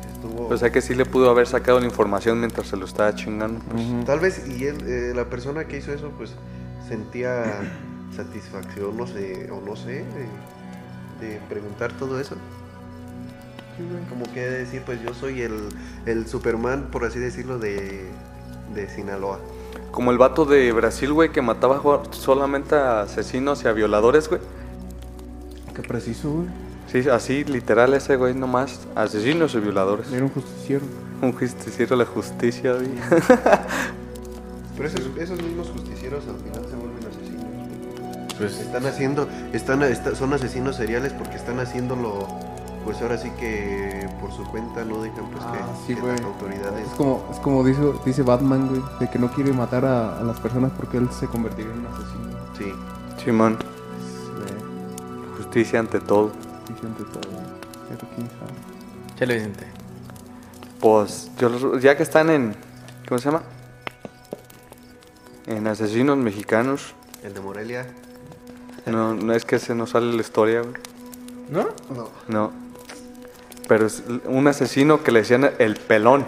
[0.00, 0.48] pues, estuvo.
[0.48, 3.60] O sea que sí le pudo haber sacado la información mientras se lo estaba chingando.
[3.70, 3.82] pues.
[3.84, 4.04] Ujú.
[4.04, 6.32] Tal vez, y él, eh, la persona que hizo eso, pues,
[6.88, 7.44] sentía
[8.16, 10.04] satisfacción, no sé, o no sé,
[11.20, 12.36] de, de preguntar todo eso.
[14.08, 15.54] Como que decir, pues, yo soy el,
[16.06, 18.04] el Superman, por así decirlo, de,
[18.74, 19.38] de Sinaloa.
[19.90, 24.40] Como el vato de Brasil, güey, que mataba solamente a asesinos y a violadores, güey.
[25.74, 26.46] Qué preciso, güey.
[26.90, 28.80] Sí, así, literal, ese güey nomás.
[28.94, 30.12] Asesinos y violadores.
[30.12, 30.82] Era un justiciero.
[31.22, 32.88] Un justiciero de la justicia, güey.
[34.76, 37.44] Pero esos, esos mismos justicieros al final se vuelven asesinos.
[37.44, 38.36] güey.
[38.38, 42.26] Pues Están haciendo, están, está- son asesinos seriales porque están haciéndolo,
[42.84, 46.12] pues ahora sí que por su cuenta no dejan pues Ah, que, sí, que güey.
[46.16, 46.86] las autoridades.
[46.88, 50.22] Es como, es como dice, dice Batman, güey, de que no quiere matar a, a
[50.22, 52.38] las personas porque él se convertiría en un asesino.
[52.58, 53.24] Sí.
[53.24, 56.30] Simón, Sí, justicia ante todo.
[56.66, 57.44] justicia ante todo, güey.
[57.88, 58.52] Pero quién sabe.
[59.16, 59.66] Chale Vicente.
[60.80, 62.54] Pues, yo los- ya que están en.
[63.08, 63.42] ¿Cómo se llama?
[65.46, 66.94] En asesinos mexicanos.
[67.22, 67.86] El de Morelia.
[68.86, 70.74] No, no es que se nos sale la historia, güey.
[71.50, 71.64] ¿No?
[71.94, 72.08] No.
[72.28, 72.63] No.
[73.68, 76.24] Pero es un asesino que le decían el pelón.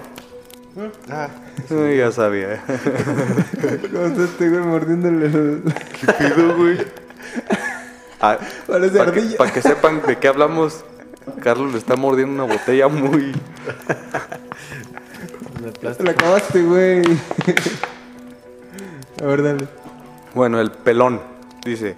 [1.11, 1.29] Ah,
[1.71, 2.63] Ay, ya sabía.
[3.93, 5.63] ¿Cómo está este güey mordiéndole el...
[6.01, 6.79] ¿Qué pido, güey?
[8.21, 8.99] Ah, Parece
[9.37, 10.85] Para que, sepan de qué hablamos,
[11.43, 13.33] Carlos le está mordiendo una botella muy.
[15.81, 17.03] Te la acabaste, güey.
[19.23, 19.69] A ver, dale.
[20.35, 21.21] Bueno, el pelón
[21.65, 21.97] dice,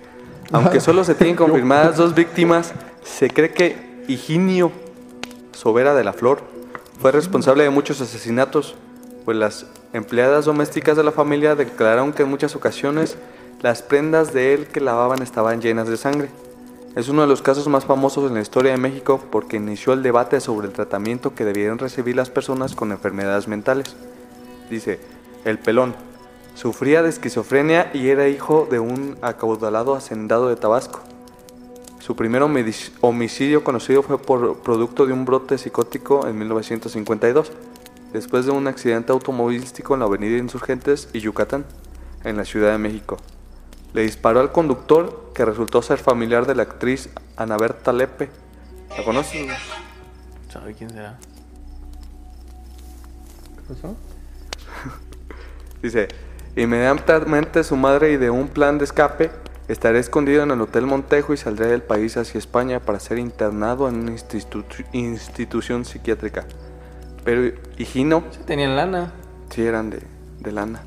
[0.53, 2.73] aunque solo se tienen confirmadas dos víctimas,
[3.05, 4.73] se cree que Higinio
[5.59, 6.39] Sobera de la Flor
[7.01, 8.77] fue responsable de muchos asesinatos,
[9.25, 13.17] pues las empleadas domésticas de la familia declararon que en muchas ocasiones
[13.61, 16.29] las prendas de él que lavaban estaban llenas de sangre.
[16.95, 20.05] Es uno de los casos más famosos en la historia de México porque inició el
[20.05, 23.97] debate sobre el tratamiento que debieran recibir las personas con enfermedades mentales.
[24.71, 25.01] Dice,
[25.45, 25.97] el pelón,
[26.55, 31.01] Sufría de esquizofrenia y era hijo de un acaudalado hacendado de Tabasco.
[32.09, 37.53] Su primer homicidio conocido fue por producto de un brote psicótico en 1952,
[38.15, 41.67] después de un accidente automovilístico en la avenida Insurgentes y Yucatán,
[42.25, 43.19] en la Ciudad de México.
[43.93, 48.31] Le disparó al conductor, que resultó ser familiar de la actriz Ana Berta Lepe.
[48.97, 49.53] ¿La conoces?
[50.51, 51.19] ¿Sabe quién será?
[53.55, 53.95] ¿Qué pasó?
[55.83, 56.09] Dice,
[56.57, 59.31] inmediatamente su madre y de un plan de escape,
[59.69, 63.89] estaré escondido en el Hotel Montejo y saldré del país hacia España para ser internado
[63.89, 66.47] en una institu- institución psiquiátrica.
[67.25, 69.13] Pero Higino, Sí, tenían lana.
[69.51, 70.01] sí eran de,
[70.41, 70.81] de lana.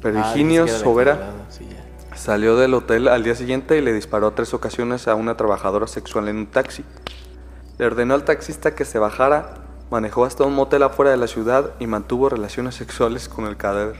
[0.00, 1.66] Pero Ah, Higinio Sobera sí,
[2.14, 6.28] salió del hotel al día siguiente y le disparó tres ocasiones a una trabajadora sexual
[6.28, 6.84] en un taxi.
[7.78, 9.54] Le ordenó al taxista que se bajara,
[9.90, 13.96] manejó hasta un motel afuera de la ciudad y mantuvo relaciones sexuales con el cadáver.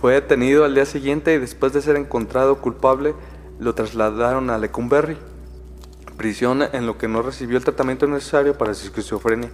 [0.00, 3.14] Fue detenido al día siguiente y después de ser encontrado culpable
[3.58, 5.18] lo trasladaron a Lecumberri,
[6.16, 9.50] prisión en lo que no recibió el tratamiento necesario para su esquizofrenia.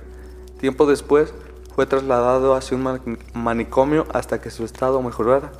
[0.60, 1.34] Tiempo después
[1.74, 5.50] fue trasladado hacia un mani- manicomio hasta que su estado mejorara.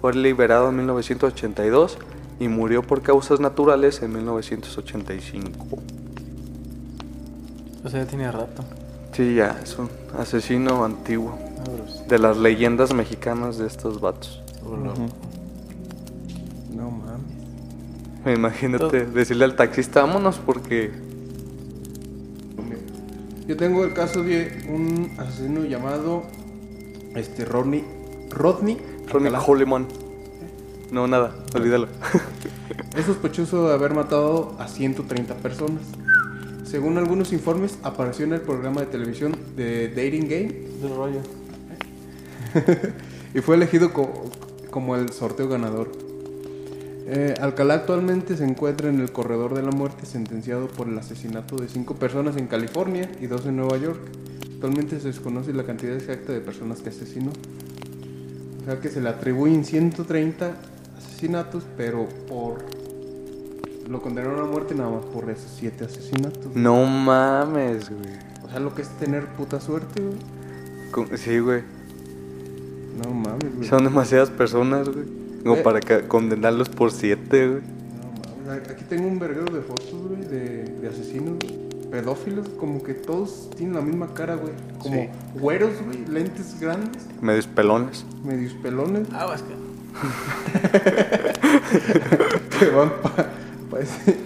[0.00, 1.98] Fue liberado en 1982
[2.38, 5.78] y murió por causas naturales en 1985.
[7.84, 8.62] O sea, ya tenía rato.
[9.12, 11.38] Sí, ya, es un asesino antiguo.
[11.66, 12.04] Ah.
[12.08, 14.42] De las leyendas mexicanas de estos vatos.
[14.62, 15.06] Puro loco.
[16.74, 18.36] No mames.
[18.38, 20.90] Imagínate decirle al taxista, vámonos porque...
[23.46, 26.24] Yo tengo el caso de un asesino llamado
[27.14, 27.84] este Rodney
[28.30, 28.76] Rodney
[29.12, 29.38] Alcalá.
[29.38, 29.86] Coleman.
[30.90, 31.88] No, nada, olvídalo.
[32.96, 35.82] Es sospechoso de haber matado a 130 personas.
[36.64, 41.20] Según algunos informes, apareció en el programa de televisión de Dating Game Del rollo.
[43.34, 44.30] y fue elegido co-
[44.70, 45.90] como el sorteo ganador.
[47.08, 51.56] Eh, Alcalá actualmente se encuentra en el corredor de la muerte sentenciado por el asesinato
[51.56, 54.00] de cinco personas en California y dos en Nueva York.
[54.54, 57.30] Actualmente se desconoce la cantidad exacta de personas que asesinó.
[58.62, 60.56] O sea que se le atribuyen 130
[60.98, 62.64] asesinatos, pero por
[63.88, 66.56] lo condenaron a muerte nada más por esos siete asesinatos.
[66.56, 68.16] No mames, güey.
[68.44, 71.16] O sea, lo que es tener puta suerte, güey.
[71.16, 71.62] Sí, güey.
[73.02, 73.68] No mames, güey.
[73.68, 75.06] Son demasiadas personas, güey.
[75.42, 75.62] Como Eh.
[75.62, 77.60] para condenarlos por siete, güey.
[77.62, 81.36] No mames, aquí tengo un verguero de fotos, güey, de, de asesinos,
[81.90, 84.52] pedófilos, como que todos tienen la misma cara, güey.
[84.80, 85.08] Como Sí.
[85.38, 88.04] güeros, güey, lentes grandes, Medios pelones.
[88.24, 89.66] medios pelones, Ah, que.
[92.58, 93.10] que van pa,
[93.70, 94.16] pa ese...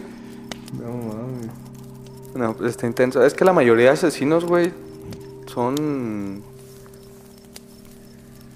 [0.81, 1.51] No mames.
[2.35, 3.25] No, pues está intenso.
[3.25, 4.73] Es que la mayoría de asesinos, güey,
[5.47, 6.43] son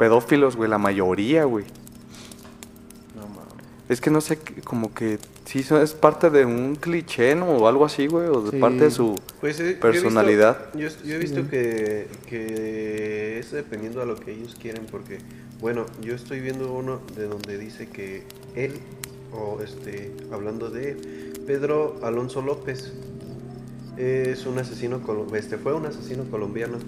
[0.08, 0.68] pedófilos, güey.
[0.68, 1.64] La mayoría, güey.
[3.16, 3.64] No mames.
[3.88, 7.46] Es que no sé, como que sí es parte de un cliché, ¿no?
[7.46, 8.28] O algo así, güey.
[8.28, 8.56] O de Sí.
[8.58, 10.58] parte de su Pues eh, yo he visto- personalidad.
[10.74, 15.18] Yo, yo he visto que, que es dependiendo a lo que ellos quieren, porque,
[15.60, 18.72] bueno, yo estoy viendo uno de donde dice que él,
[19.32, 20.96] o este, hablando de
[21.46, 22.92] Pedro Alonso López,
[23.96, 25.00] es un asesino,
[25.34, 26.78] este, fue un asesino colombiano,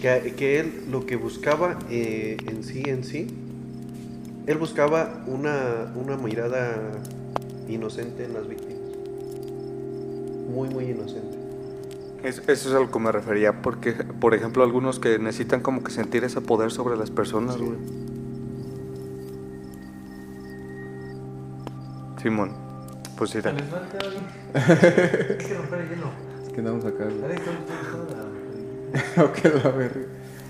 [0.00, 3.26] que, que él lo que buscaba eh, en sí, en sí,
[4.46, 6.76] él buscaba una, una mirada
[7.68, 8.80] inocente en las víctimas.
[10.54, 11.38] Muy, muy inocente.
[12.24, 13.62] Es- eso es a lo que me refería.
[13.62, 17.78] Porque, por ejemplo, algunos que necesitan como que sentir ese poder sobre las personas, güey.
[22.20, 22.50] Simón,
[23.16, 23.54] pues mira.
[26.42, 27.20] Es que andamos acá, güey.
[29.16, 30.00] ok, la verga.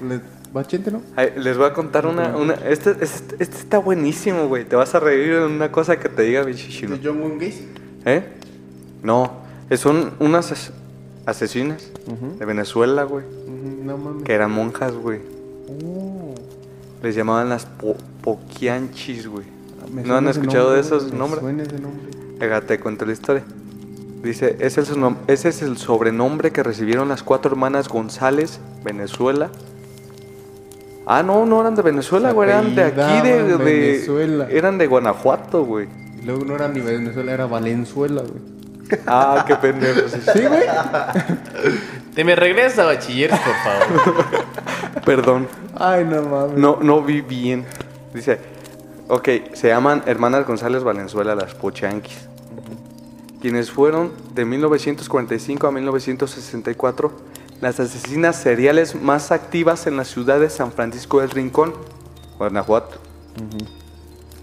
[0.09, 1.00] Le- ¿Va Chente, no?
[1.14, 2.37] Ay, les voy a contar una...
[2.37, 4.64] una este, este, este está buenísimo, güey.
[4.64, 6.96] Te vas a reír en una cosa que te diga mi chichino.
[6.96, 7.55] De John Wayne.
[8.05, 8.24] ¿Eh?
[9.03, 9.31] No,
[9.68, 10.72] es- son unas as-
[11.24, 11.88] asesinas
[12.38, 13.24] de Venezuela, güey.
[13.24, 14.24] Ujú, No mames.
[14.24, 15.20] Que eran monjas, güey.
[15.85, 16.35] Oh.
[17.03, 19.46] Les llamaban las po poquianchis, güey.
[19.92, 21.40] Me ¿No han escuchado de nombre, esos güey, me nombres?
[21.42, 22.07] Suena ese nombre.
[22.38, 23.44] Venga, te cuento la historia.
[24.22, 28.61] Dice, ese es, el nom- ese es el sobrenombre que recibieron las cuatro hermanas González,
[28.85, 29.50] Venezuela,
[31.06, 32.50] Ah, no, no eran de Venezuela, güey.
[32.50, 34.46] Eran de aquí, de, Venezuela.
[34.48, 35.88] Eran de Guanajuato, güey.
[36.22, 39.00] Y luego no era ni Venezuela, era Valenzuela, güey.
[39.09, 40.09] Ah, qué pendejo.
[40.33, 40.62] sí, güey.
[42.14, 44.24] Te me regresa a bachiller, por favor.
[45.04, 45.48] Perdón.
[45.76, 46.59] Ay, no mames.
[46.59, 47.64] No, no vi bien.
[48.14, 48.38] Dice,
[49.09, 52.28] ok, se llaman Hermanas González Valenzuela las Pochanquis.
[53.40, 57.12] Quienes fueron de 1945 a 1964
[57.61, 61.74] las asesinas seriales más activas en la ciudad de San Francisco del Rincón,
[62.38, 62.98] Guanajuato.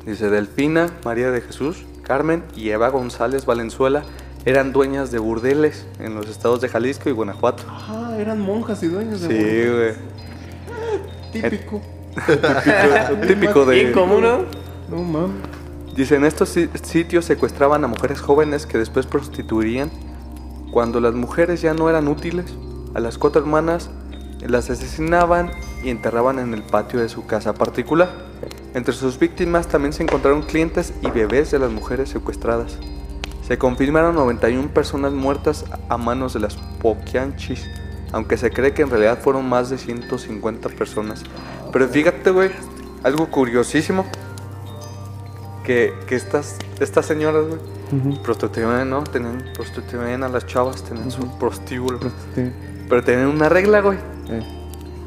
[0.06, 4.04] Dice, Delfina, María de Jesús, Carmen y Eva González Valenzuela
[4.46, 7.64] eran dueñas de burdeles en los estados de Jalisco y Guanajuato.
[7.68, 11.42] Ah, eran monjas y dueños de Sí, güey.
[11.50, 11.82] Típico.
[12.16, 13.76] Típico, típico de...
[13.76, 14.46] Bien común, ¿no?
[14.90, 15.57] No mames.
[15.98, 19.90] Dice, en estos si- sitios secuestraban a mujeres jóvenes que después prostituirían.
[20.72, 22.54] Cuando las mujeres ya no eran útiles,
[22.94, 23.90] a las cuatro hermanas
[24.48, 25.50] las asesinaban
[25.84, 28.10] y enterraban en el patio de su casa particular.
[28.76, 32.78] Entre sus víctimas también se encontraron clientes y bebés de las mujeres secuestradas.
[33.48, 37.66] Se confirmaron 91 personas muertas a manos de las Poquianchis,
[38.12, 41.24] aunque se cree que en realidad fueron más de 150 personas.
[41.74, 42.52] Pero fíjate, güey,
[43.04, 44.06] algo curiosísimo
[45.68, 49.04] que, que estas, estas señoras, güey, prostituían, ¿no?
[49.04, 52.00] Tenían, prostituían a las chavas, tenían su prostíbulo.
[52.88, 53.98] Pero tenían una regla, güey.
[54.30, 54.42] eh.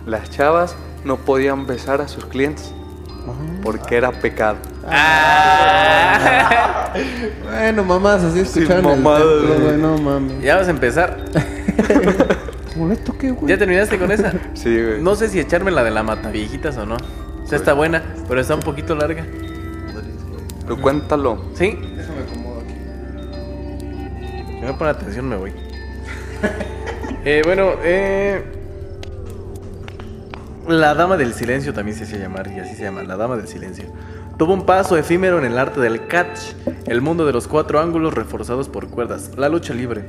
[0.07, 2.75] Las chavas no podían besar a sus clientes
[3.62, 4.59] porque era pecado.
[7.44, 9.77] Bueno, mamás, así escucharon el mamadas, templo, güey.
[9.77, 10.42] no mames.
[10.42, 11.25] Ya vas a empezar.
[12.77, 13.49] ¿Molesto qué, güey?
[13.49, 14.33] ¿Ya terminaste con esa?
[14.55, 15.01] Sí, güey.
[15.01, 16.96] No sé si echarme la de la mataviejitas o no.
[16.96, 19.25] O sea, está buena, pero está un poquito larga.
[20.70, 21.42] Pero cuéntalo.
[21.54, 21.76] ¿Sí?
[21.96, 22.74] Déjame acomodo aquí.
[24.61, 25.52] Si me pone atención, me voy.
[27.22, 28.42] Eh, bueno, eh,
[30.68, 33.46] La Dama del Silencio también se hacía llamar, y así se llama, La Dama del
[33.46, 33.85] Silencio.
[34.38, 36.38] Tuvo un paso efímero en el arte del catch,
[36.87, 40.02] el mundo de los cuatro ángulos reforzados por cuerdas, la lucha libre.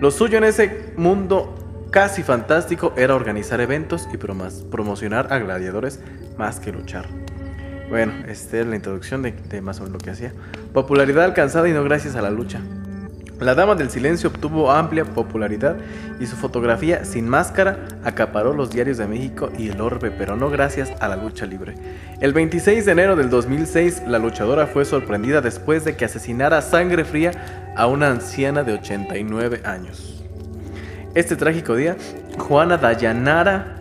[0.00, 1.54] Lo suyo en ese mundo
[1.92, 6.00] casi fantástico era organizar eventos y promas- promocionar a gladiadores
[6.36, 7.06] más que luchar.
[7.88, 10.32] Bueno, esta es la introducción de, de más o menos lo que hacía.
[10.72, 12.60] Popularidad alcanzada y no gracias a la lucha.
[13.40, 15.76] La Dama del Silencio obtuvo amplia popularidad
[16.18, 20.48] y su fotografía sin máscara acaparó los diarios de México y el orbe, pero no
[20.48, 21.74] gracias a la lucha libre.
[22.22, 27.04] El 26 de enero del 2006, la luchadora fue sorprendida después de que asesinara sangre
[27.04, 30.24] fría a una anciana de 89 años.
[31.14, 31.96] Este trágico día,
[32.38, 33.76] Juana Dayanara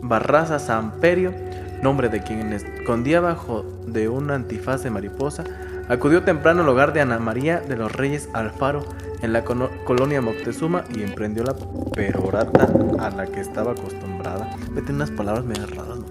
[0.00, 1.34] Barraza Samperio,
[1.82, 5.44] nombre de quien escondía bajo de un antifaz de mariposa,
[5.88, 8.84] acudió temprano al hogar de Ana María de los Reyes Alfaro
[9.22, 11.54] en la colonia Moctezuma y emprendió la
[11.94, 14.50] perorata a la que estaba acostumbrada.
[14.72, 16.06] Mete unas palabras medio raras, ¿no?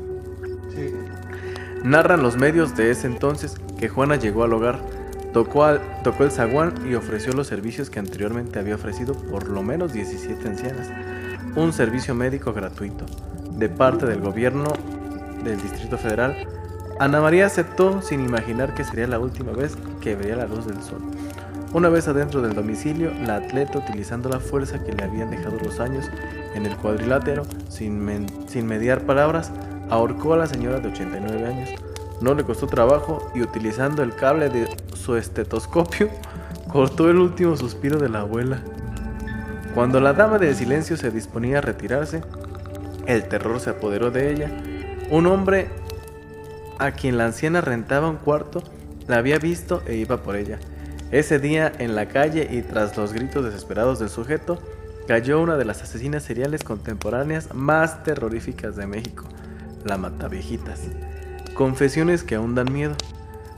[1.84, 4.80] Narran los medios de ese entonces que Juana llegó al hogar,
[5.34, 9.62] tocó, al- tocó el zaguán y ofreció los servicios que anteriormente había ofrecido por lo
[9.62, 10.90] menos 17 ancianas.
[11.56, 13.06] Un servicio médico gratuito
[13.52, 14.74] de parte del gobierno
[15.46, 16.48] del Distrito Federal.
[17.00, 20.82] Ana María aceptó sin imaginar que sería la última vez que vería la luz del
[20.82, 21.02] sol.
[21.74, 25.80] Una vez adentro del domicilio, la atleta, utilizando la fuerza que le habían dejado los
[25.80, 26.10] años
[26.54, 29.52] en el cuadrilátero, sin, sin mediar palabras,
[29.90, 31.70] ahorcó a la señora de 89 años.
[32.22, 36.10] No le costó trabajo y utilizando el cable de su estetoscopio,
[36.72, 38.62] cortó el último suspiro de la abuela.
[39.74, 42.22] Cuando la dama del silencio se disponía a retirarse,
[43.06, 44.50] el terror se apoderó de ella.
[45.10, 45.68] Un hombre
[46.80, 48.64] a quien la anciana rentaba un cuarto
[49.08, 50.60] la había visto e iba por ella.
[51.12, 54.60] Ese día en la calle y tras los gritos desesperados del sujeto,
[55.08, 59.26] cayó una de las asesinas seriales contemporáneas más terroríficas de México,
[59.84, 60.82] la Mataviejitas.
[61.54, 62.96] Confesiones que aún dan miedo.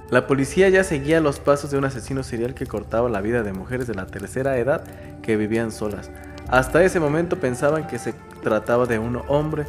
[0.10, 3.54] La policía ya seguía los pasos de un asesino serial que cortaba la vida de
[3.54, 4.84] mujeres de la tercera edad
[5.22, 6.12] que vivían solas.
[6.50, 9.66] Hasta ese momento pensaban que se trataba de un hombre,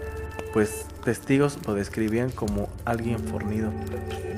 [0.53, 3.71] pues testigos lo describían como alguien fornido.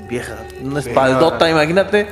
[0.09, 2.07] Vieja, una espaldota, imagínate.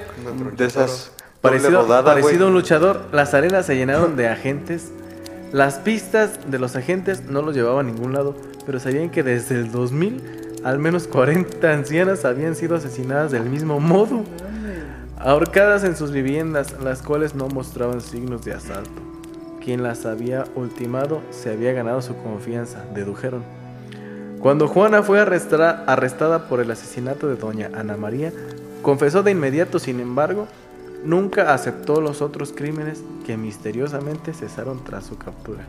[0.56, 1.12] De esas.
[1.42, 4.92] Parecido, doble rodada, parecido a un luchador, las arenas se llenaron de agentes.
[5.54, 9.56] Las pistas de los agentes no los llevaban a ningún lado, pero sabían que desde
[9.56, 14.23] el 2000 al menos 40 ancianas habían sido asesinadas del mismo modo,
[15.17, 19.02] ahorcadas en sus viviendas, las cuales no mostraban signos de asalto.
[19.63, 23.44] Quien las había ultimado se había ganado su confianza, dedujeron.
[24.40, 28.31] Cuando Juana fue arrestra- arrestada por el asesinato de doña Ana María,
[28.81, 30.48] confesó de inmediato, sin embargo,
[31.04, 35.63] nunca aceptó los otros crímenes que misteriosamente cesaron tras su captura.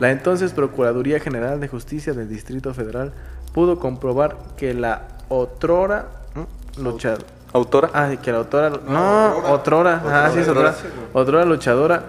[0.00, 3.12] La entonces Procuraduría General de Justicia del Distrito Federal
[3.52, 6.46] pudo comprobar que la otrora ¿no?
[6.82, 7.18] lucha-
[7.52, 7.90] Autora.
[7.92, 8.70] Ah, que la autora.
[8.88, 10.02] No, otrora.
[10.06, 10.74] Ah, sí, es otrora.
[11.12, 12.04] Otrora luchadora.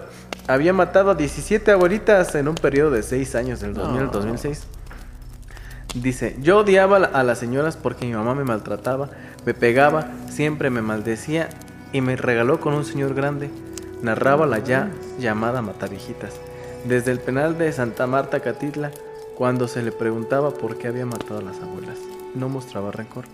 [0.48, 4.66] Había matado a 17 abuelitas en un periodo de 6 años, del 2000 al 2006.
[5.94, 9.10] Dice: Yo odiaba a la- a las señoras porque mi mamá me maltrataba,
[9.46, 11.48] me pegaba, siempre me maldecía
[11.92, 13.50] y me regaló con un señor grande.
[14.02, 16.34] Narraba la ya llamada Matavijitas.
[16.84, 18.90] Desde el penal de Santa Marta, Catitla,
[19.36, 21.98] cuando se le preguntaba por qué había matado a las abuelas.
[22.34, 23.24] No mostraba rencor.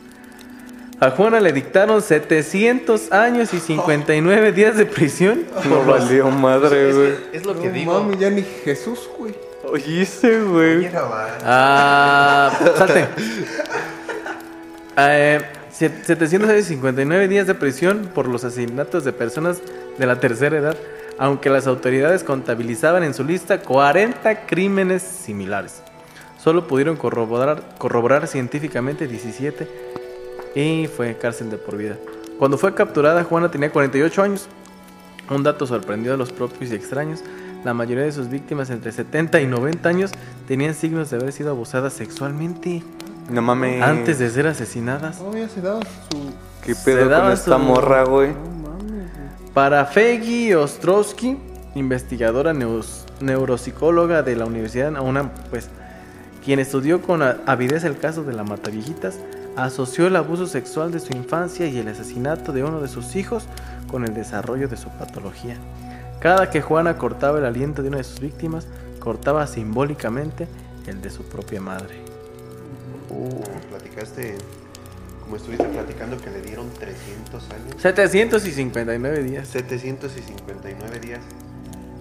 [1.00, 5.44] A Juana le dictaron 700 años y 59 días de prisión.
[5.68, 7.14] No valió madre, güey.
[7.32, 8.12] Es lo que No digo.
[8.18, 9.34] ya ni Jesús, güey.
[9.64, 10.90] Oíste, güey.
[11.44, 13.06] Ah, salte.
[14.96, 15.40] Eh,
[15.70, 19.60] siete- 759 días de prisión por los asesinatos de personas
[19.96, 20.76] de la tercera edad,
[21.18, 25.82] aunque las autoridades contabilizaban en su lista 40 crímenes similares.
[26.38, 29.68] Solo pudieron corroborar, corroborar científicamente 17
[30.54, 31.96] y fue cárcel de por vida.
[32.38, 34.46] Cuando fue capturada, Juana tenía 48 años.
[35.28, 37.20] Un dato sorprendió a los propios y extraños.
[37.64, 40.10] La mayoría de sus víctimas entre 70 y 90 años
[40.48, 42.82] tenían signos de haber sido abusadas sexualmente
[43.28, 43.82] No mames.
[43.82, 45.20] antes de ser asesinadas.
[45.20, 46.32] No, ya se daba su.
[46.64, 48.30] ¿Qué Se pedo daba con esta su- morra, güey?
[48.30, 49.10] No mames.
[49.52, 51.36] Para Feggy Ostrowski,
[51.74, 55.68] investigadora neus- neuropsicóloga de la Universidad UNAM, pues,
[56.44, 59.16] quien estudió con avidez el caso de la Mataviejitas,
[59.56, 63.44] asoció el abuso sexual de su infancia y el asesinato de uno de sus hijos
[63.90, 65.56] con el desarrollo de su patología.
[66.20, 68.66] Cada que Juana cortaba el aliento de una de sus víctimas,
[68.98, 70.46] cortaba simbólicamente
[70.86, 71.96] el de su propia madre.
[73.08, 73.40] Como
[73.70, 74.36] platicaste,
[75.24, 79.48] como estuviste platicando que le dieron 300 años, 759 días.
[79.48, 81.20] 759 días.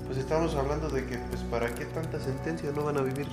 [0.06, 3.28] Pues estamos hablando de que, pues, ¿para qué tanta sentencia no van a vivir?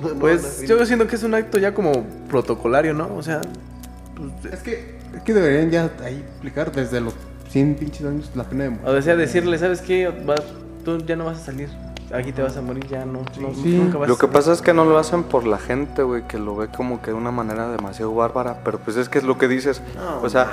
[0.00, 3.14] No- Pues yo siento que es un acto ya como protocolario, ¿no?
[3.16, 3.40] O sea,
[4.14, 7.14] pues, Es que, es que deberían ya ahí aplicar desde los
[7.48, 8.90] 100 pinches años la pena de muerte.
[8.90, 10.08] o sea, decirle, ¿sabes qué?
[10.24, 10.42] Vas-
[10.84, 11.68] tú ya no vas a salir.
[12.12, 13.22] Aquí te vas a morir, ya no.
[13.40, 13.76] no- Sí.
[13.76, 16.38] nunca vas Lo que pasa es que no lo hacen por la gente, güey, que
[16.38, 18.58] lo ve como que de una manera demasiado bárbara.
[18.64, 19.80] Pero pues es que es lo que dices.
[20.22, 20.48] o sea,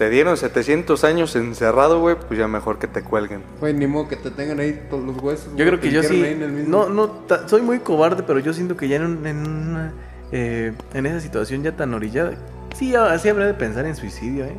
[0.00, 3.42] te dieron 700 años encerrado, güey, pues ya mejor que te cuelguen.
[3.60, 5.48] Güey, ni modo que te tengan ahí todos los huesos.
[5.56, 6.24] Yo creo que yo sí.
[6.66, 9.92] No, no, soy muy cobarde, pero yo siento que ya en, un- en una.
[10.32, 12.32] eh, en esa situación ya tan orillada.
[12.74, 14.56] Sí, así habría de pensar en suicidio, ¿eh?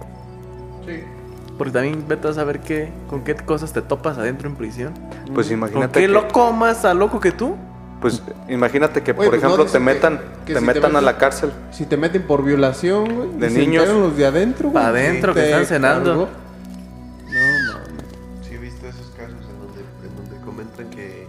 [0.86, 1.00] Sí.
[1.58, 4.94] Porque también vete a saber qué, con qué cosas te topas adentro en prisión.
[5.34, 7.56] Pues ¿Con imagínate qué que, loco más a loco que tú?
[8.00, 10.96] pues imagínate que Oye, por pues, no ejemplo te metan que te si te metan
[10.96, 11.52] a meten- la cárcel.
[11.72, 13.30] Si te meten por violación, güey.
[13.40, 13.84] De y se niños.
[13.84, 14.84] enteran los de adentro, güey.
[14.84, 16.06] Pa' adentro, que te están cenando.
[16.12, 16.30] cargó.
[17.26, 18.06] No, mames.
[18.48, 21.28] Sí he visto esos casos en donde, en donde comentan que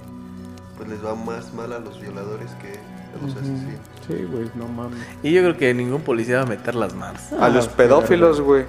[0.77, 3.81] pues les va más mal a los violadores que a los asesinos.
[4.09, 4.99] Sí, güey, no mames.
[5.23, 7.21] Y yo creo que ningún policía va a meter las manos.
[7.39, 8.65] A los Ah, pedófilos, güey.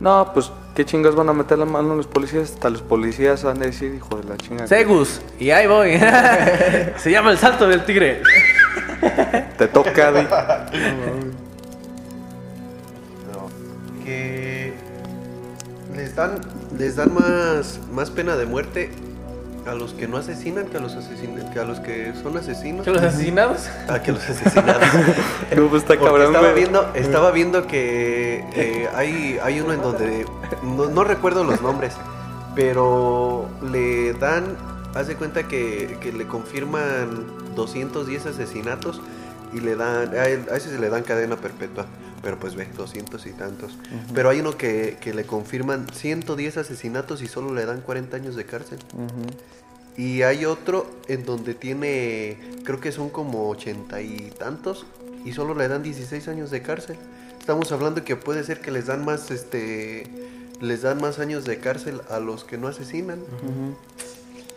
[0.00, 2.52] No, pues qué chingas van a meter la mano a los policías.
[2.54, 4.66] Hasta los policías van a decir, hijo de la chinga.
[4.66, 5.90] Segus, y ahí voy.
[6.96, 8.22] Se llama el salto del tigre.
[9.58, 10.22] Te toca, di.
[13.32, 14.04] No.
[14.04, 14.72] Que
[15.96, 16.40] les dan,
[16.78, 18.90] les dan más, más pena de muerte
[19.66, 22.84] a los que no asesinan que a los asesinan, que a los que son asesinos.
[22.84, 23.68] ¿Que los asesinados?
[23.88, 24.82] Ah, que los asesinados.
[25.56, 26.54] No, pues está Porque cabrón, estaba güey.
[26.62, 30.24] viendo, estaba viendo que eh, hay, hay uno en donde
[30.62, 31.94] no, no recuerdo los nombres,
[32.54, 34.56] pero le dan,
[34.94, 39.00] haz de cuenta que, que le confirman 210 asesinatos
[39.52, 41.86] y le dan, a, él- a ese se le dan cadena perpetua,
[42.22, 43.76] pero pues ve, 200 y tantos.
[44.14, 48.36] Pero hay uno que, que le confirman 110 asesinatos y solo le dan 40 años
[48.36, 48.78] de cárcel.
[49.96, 54.86] Y hay otro en donde tiene, creo que son como ochenta y tantos
[55.24, 56.96] y solo le dan 16 años de cárcel.
[57.38, 60.04] Estamos hablando que puede ser que les dan más, este,
[60.60, 63.18] les dan más años de cárcel a los que no asesinan.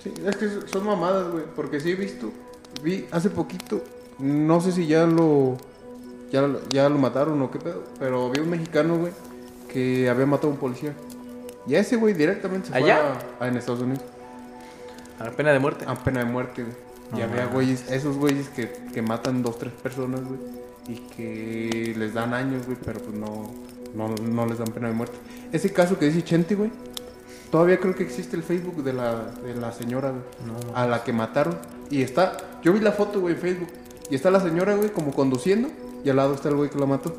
[0.04, 1.46] Sí, es que son mamadas, güey.
[1.56, 2.32] Porque sí he visto.
[2.82, 3.84] Vi hace poquito.
[4.20, 5.58] No sé si ya lo.
[6.32, 7.84] Ya, ya lo mataron o qué pedo.
[8.00, 9.14] Pero había un mexicano, güey.
[9.72, 10.94] Que había matado a un policía.
[11.68, 12.98] Y a ese, güey, directamente se ¿Allá?
[12.98, 14.04] fue a, a- en Estados Unidos.
[15.20, 15.86] A la pena de muerte.
[15.88, 16.76] A pena de muerte, güey.
[17.18, 20.40] Y había güeyes, esos güeyes que, que matan dos, tres personas, güey.
[20.88, 23.52] Y que les dan años, güey, pero pues no,
[23.94, 25.16] no, no les dan pena de muerte.
[25.52, 26.72] Ese caso que dice Chente, güey.
[27.54, 30.24] Todavía creo que existe el Facebook de la, de la señora, güey.
[30.74, 31.56] a la que mataron.
[31.92, 33.68] Y está, yo vi la foto, güey, en Facebook.
[34.10, 35.70] Y está la señora, güey, como conduciendo.
[36.04, 37.16] Y al lado está el güey que la mató.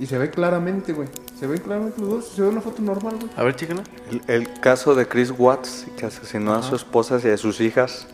[0.00, 1.08] Y se ve claramente, güey.
[1.38, 2.28] Se ven claramente los dos.
[2.28, 3.30] Se ve una foto normal, güey.
[3.36, 3.82] A ver, chécala.
[4.10, 8.06] El, el caso de Chris Watts, que asesinó a su esposa y a sus hijas.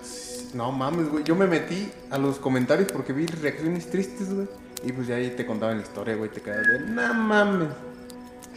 [0.55, 1.23] no mames, güey.
[1.23, 4.49] Yo me metí a los comentarios porque vi reacciones tristes, güey.
[4.83, 6.29] Y pues ya ahí te contaban la historia, güey.
[6.29, 7.69] Te quedas de, no mames.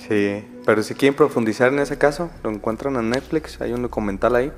[0.07, 3.59] Sí, pero si quieren profundizar en ese caso, lo encuentran en Netflix.
[3.61, 4.51] Hay un documental ahí.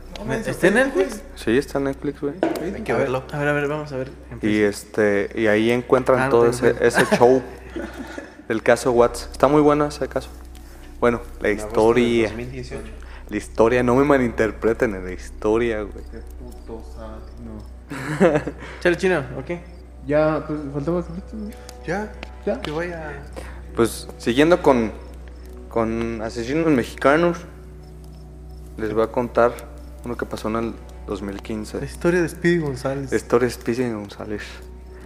[0.45, 1.21] ¿Está en Netflix?
[1.35, 2.33] Sí, está en Netflix, güey.
[2.61, 3.23] Hay que verlo.
[3.31, 4.11] A ver, a ver, vamos a ver.
[4.41, 6.75] Y este y ahí encuentran Ah, no todo ese,
[7.17, 7.41] show
[8.47, 9.29] del caso Watts.
[9.31, 10.29] Está muy bueno ese caso.
[10.99, 12.29] Bueno, la En historia.
[12.29, 12.81] 2018.
[13.29, 16.03] La historia, no me malinterpreten en la historia, güey.
[16.11, 18.41] Qué puto sad, no.
[18.81, 19.59] Chale chino, ¿ok?
[20.05, 21.03] Ya, pues faltaba.
[21.85, 22.11] Ya,
[22.45, 22.61] Ya.
[22.61, 23.11] que vaya.
[23.75, 24.91] Pues siguiendo con,
[25.69, 27.37] con asesinos mexicanos,
[28.77, 29.53] les voy a contar
[30.05, 30.73] uno que pasó en el
[31.07, 31.79] 2015.
[31.79, 33.11] La historia de Speedy González.
[33.11, 34.41] La historia de Speedy González.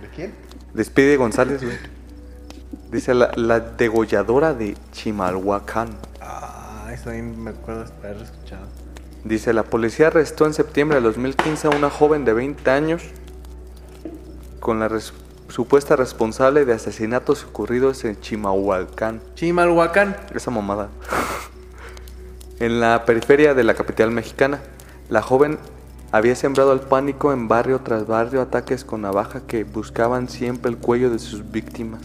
[0.01, 0.33] ¿De quién?
[0.73, 1.77] De Speedy González, güey.
[2.91, 5.89] Dice la, la degolladora de Chimalhuacán.
[6.19, 8.67] Ah, eso ahí me acuerdo de haber escuchado.
[9.23, 13.03] Dice, la policía arrestó en septiembre de 2015 a una joven de 20 años
[14.59, 15.13] con la res-
[15.51, 19.21] supuesta responsable de asesinatos ocurridos en Chimalhuacán.
[19.35, 20.15] Chimalhuacán.
[20.33, 20.89] Esa mamada.
[22.59, 24.61] en la periferia de la capital mexicana,
[25.09, 25.59] la joven
[26.11, 30.77] había sembrado el pánico en barrio tras barrio, ataques con navaja que buscaban siempre el
[30.77, 32.01] cuello de sus víctimas.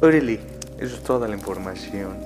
[0.00, 0.40] Órale,
[0.78, 2.16] eso es toda la información.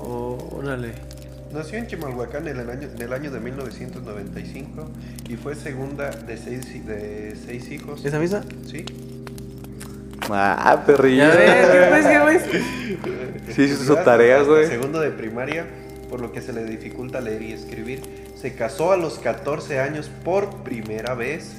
[0.00, 1.09] Oh, órale.
[1.52, 4.88] Nació en Chimalhuacán en el año, en el año de 1995
[5.28, 8.04] y fue segunda de seis, de seis hijos.
[8.04, 8.42] ¿Esa misma?
[8.66, 8.84] Sí.
[10.28, 11.24] Ah, perrillo.
[11.24, 11.34] Ya
[11.90, 13.56] ves, ¿qué qué pues?
[13.56, 14.66] Sí, hizo su tarea, Hasta güey.
[14.68, 15.66] Segundo de primaria,
[16.08, 18.00] por lo que se le dificulta leer y escribir.
[18.36, 21.56] Se casó a los 14 años por primera vez.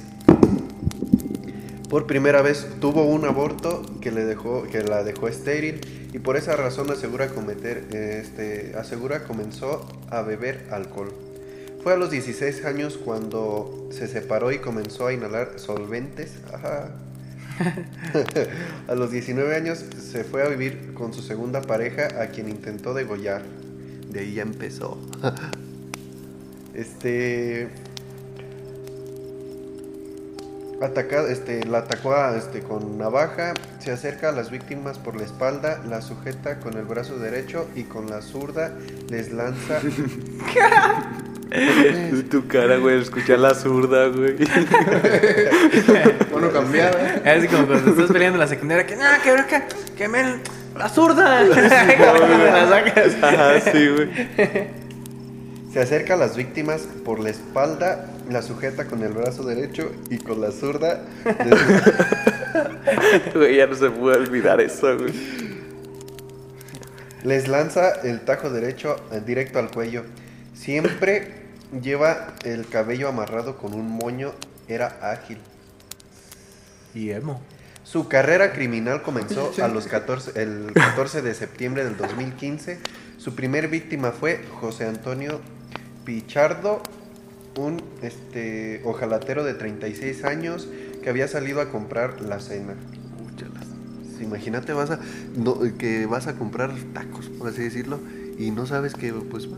[1.90, 6.36] Por primera vez tuvo un aborto que le dejó, que la dejó estéril y por
[6.36, 11.12] esa razón asegura cometer, este, asegura comenzó a beber alcohol.
[11.82, 16.34] Fue a los 16 años cuando se separó y comenzó a inhalar solventes.
[16.52, 16.90] Ajá.
[18.88, 22.94] a los 19 años se fue a vivir con su segunda pareja a quien intentó
[22.94, 23.42] degollar.
[24.10, 24.98] De ahí ya empezó.
[26.74, 27.68] este
[30.86, 35.24] ataca, este, la atacó a, este, con navaja, se acerca a las víctimas por la
[35.24, 38.72] espalda, la sujeta con el brazo derecho y con la zurda
[39.08, 39.80] les lanza
[42.30, 44.36] Tu cara, güey, escuchar la zurda, güey.
[46.32, 47.16] Bueno, cambiada.
[47.16, 49.62] Es así como cuando estás peleando en la secundaria, que no, que, que,
[49.94, 50.40] que me
[50.78, 51.42] la zurda.
[51.44, 53.22] la sacas.
[53.22, 54.08] Ajá, sí, güey.
[55.72, 60.18] Se acerca a las víctimas por la espalda, la sujeta con el brazo derecho y
[60.18, 61.02] con la zurda.
[63.34, 65.12] Güey, ya no se puede olvidar eso, güey.
[67.22, 70.04] Les lanza el tajo derecho eh, directo al cuello.
[70.54, 71.46] Siempre
[71.80, 74.32] lleva el cabello amarrado con un moño.
[74.68, 75.38] Era ágil.
[76.94, 77.40] Y emo.
[77.84, 82.78] Su carrera criminal comenzó a los 14, el 14 de septiembre del 2015.
[83.18, 85.40] Su primer víctima fue José Antonio
[86.04, 86.82] Pichardo,
[87.56, 90.68] un este, ojalatero de 36 años
[91.02, 92.74] que había salido a comprar la cena.
[94.20, 95.00] Imagínate vas a,
[95.36, 97.98] no, que vas a comprar tacos, por así decirlo,
[98.38, 99.56] y no sabes que pues va,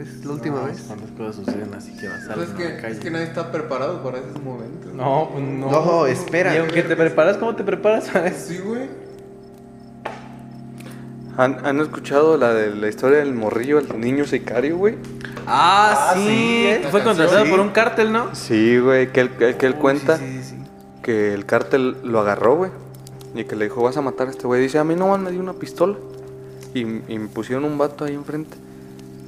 [0.00, 0.80] es la última No, vez.
[0.86, 2.94] Cuando las cosas suceden así que vas a Pues es, que, la calle.
[2.94, 4.94] es que nadie está preparado para esos momentos.
[4.94, 5.70] No, pues no.
[5.70, 6.54] No, espera.
[6.54, 8.48] Y aunque te preparas, ¿cómo te preparas para eso?
[8.48, 8.88] Sí, güey.
[11.36, 14.96] ¿Han, han escuchado la de la historia del morrillo, el niño sicario, güey?
[15.46, 16.66] Ah, Ah, sí, sí.
[16.66, 16.88] ¿eh?
[16.90, 17.50] Fue contratado Sí.
[17.50, 18.34] por un cártel, ¿no?
[18.34, 20.56] Sí, güey, que él, que, que él Uy, cuenta Sí, sí, sí.
[21.02, 22.70] que el cártel lo agarró, güey.
[23.34, 24.60] Y que le dijo, vas a matar a este güey.
[24.60, 25.96] Dice, a mí no me dio una pistola.
[26.74, 28.56] Y, y me pusieron un vato ahí enfrente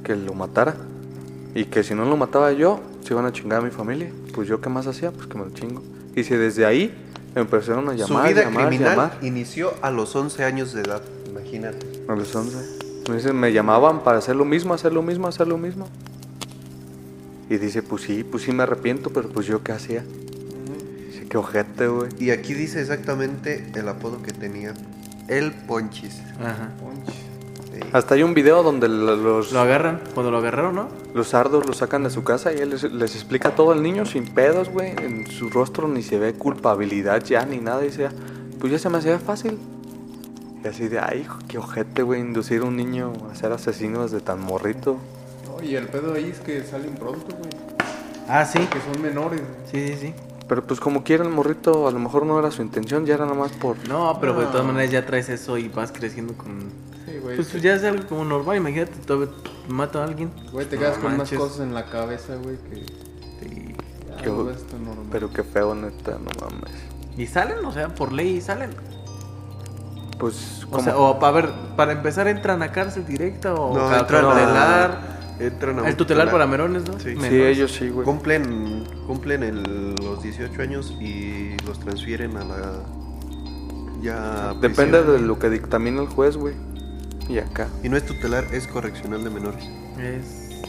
[0.03, 0.75] que lo matara.
[1.55, 4.11] Y que si no lo mataba yo, se iban a chingar a mi familia.
[4.33, 5.11] Pues yo, ¿qué más hacía?
[5.11, 5.81] Pues que me lo chingo.
[6.15, 6.93] Y si desde ahí
[7.33, 9.17] me empezaron a Su llamar, vida llamar, criminal llamar.
[9.21, 11.01] inició a los 11 años de edad,
[11.39, 11.85] imagínate.
[12.07, 12.57] A los 11.
[13.09, 15.87] Me dicen, me llamaban para hacer lo mismo, hacer lo mismo, hacer lo mismo.
[17.49, 20.03] Y dice, pues sí, pues sí me arrepiento, pero pues yo qué hacía.
[21.11, 22.09] Dice, qué ojete, güey.
[22.19, 24.73] Y aquí dice exactamente el apodo que tenía.
[25.27, 26.19] El Ponchis.
[26.39, 26.69] Ajá.
[27.73, 27.79] Sí.
[27.91, 30.01] Hasta hay un video donde lo- los, Lo agarran.
[30.13, 30.87] Cuando lo agarraron, ¿no?
[31.13, 34.05] los sardos lo sacan de su casa y él les, les explica todo al niño
[34.05, 34.91] sin pedos, güey.
[35.01, 37.81] En su rostro ni se ve culpabilidad ya ni nada.
[37.81, 38.07] Dice,
[38.59, 39.57] pues ya se me hacía fácil.
[40.63, 44.21] Y así de, ay, qué ojete, güey, inducir a un niño a ser asesino desde
[44.21, 44.97] tan morrito.
[45.47, 47.49] No, y el pedo ahí es que salen pronto, güey.
[48.29, 48.59] Ah, sí.
[48.59, 49.41] Que son menores.
[49.69, 50.13] Sí, sí, sí.
[50.47, 53.25] Pero pues como quiera el morrito, a lo mejor no era su intención, ya era
[53.25, 53.75] nada más por...
[53.87, 56.59] No, pero pues, de todas maneras ya traes eso y vas creciendo con.
[57.05, 57.35] Sí, güey.
[57.35, 58.57] Pues ya es algo como normal.
[58.57, 59.33] Imagínate, todavía
[59.67, 60.31] mata a alguien.
[60.51, 61.39] Güey, te No quedas con manches.
[61.39, 62.75] cosas en la cabeza, güey, que...
[63.39, 63.75] Sí.
[64.21, 64.29] Qué-
[64.69, 65.07] tan normal.
[65.11, 66.71] Pero qué feo, neta, no mames.
[67.17, 67.63] ¿Y salen?
[67.65, 68.69] O sea, por ley salen.
[70.17, 70.83] Pues, O ¿cómo?
[70.83, 74.29] sea, o para ver, para empezar, ¿entran a cárcel directa o No, ca- entran a-
[74.29, 75.13] tutelar?
[75.39, 76.99] Entran a un El tutelar para menores, ¿no?
[76.99, 77.15] Sí.
[77.19, 78.05] sí, ellos sí, güey.
[78.05, 82.71] Cumplen, cumplen el- los 18 años y los transfieren a la.
[84.01, 84.53] Ya.
[84.61, 85.21] Depende prisión.
[85.21, 86.53] de lo que dictamina el juez, güey.
[87.29, 87.67] Y acá.
[87.83, 89.63] Y no es tutelar, es correccional de menores.
[89.97, 90.61] Es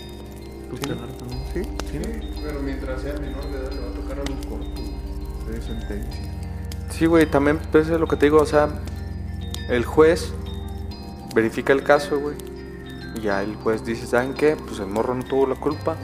[0.70, 1.40] tutelar también.
[1.52, 1.62] Sí.
[1.92, 2.00] Sí.
[2.02, 4.84] Sí, pero mientras sea menor de edad le va a tocar a los cortos
[5.48, 6.20] de sentencia.
[6.90, 8.68] Sí, güey, también pues, es lo que te digo, o sea,
[9.68, 10.32] el juez
[11.34, 12.36] verifica el caso, güey.
[13.16, 14.56] Y ya el juez dice, ¿saben qué?
[14.56, 15.96] Pues el morro no tuvo la culpa,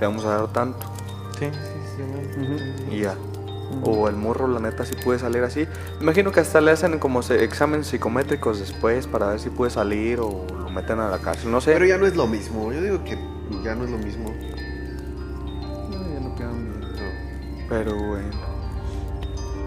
[0.00, 0.86] le vamos a dar tanto.
[1.38, 2.02] Sí, sí,
[2.88, 2.94] sí.
[2.96, 3.14] Y ya.
[3.82, 5.66] O el morro, la neta, sí puede salir así.
[6.00, 10.20] Imagino que hasta le hacen como se- exámenes psicométricos después para ver si puede salir
[10.20, 11.72] o lo meten a la cárcel, no sé.
[11.72, 12.72] Pero ya no es lo mismo.
[12.72, 13.18] Yo digo que
[13.64, 14.30] ya no es lo mismo.
[15.90, 17.66] No, ya no quedan bien.
[17.68, 18.30] Pero bueno.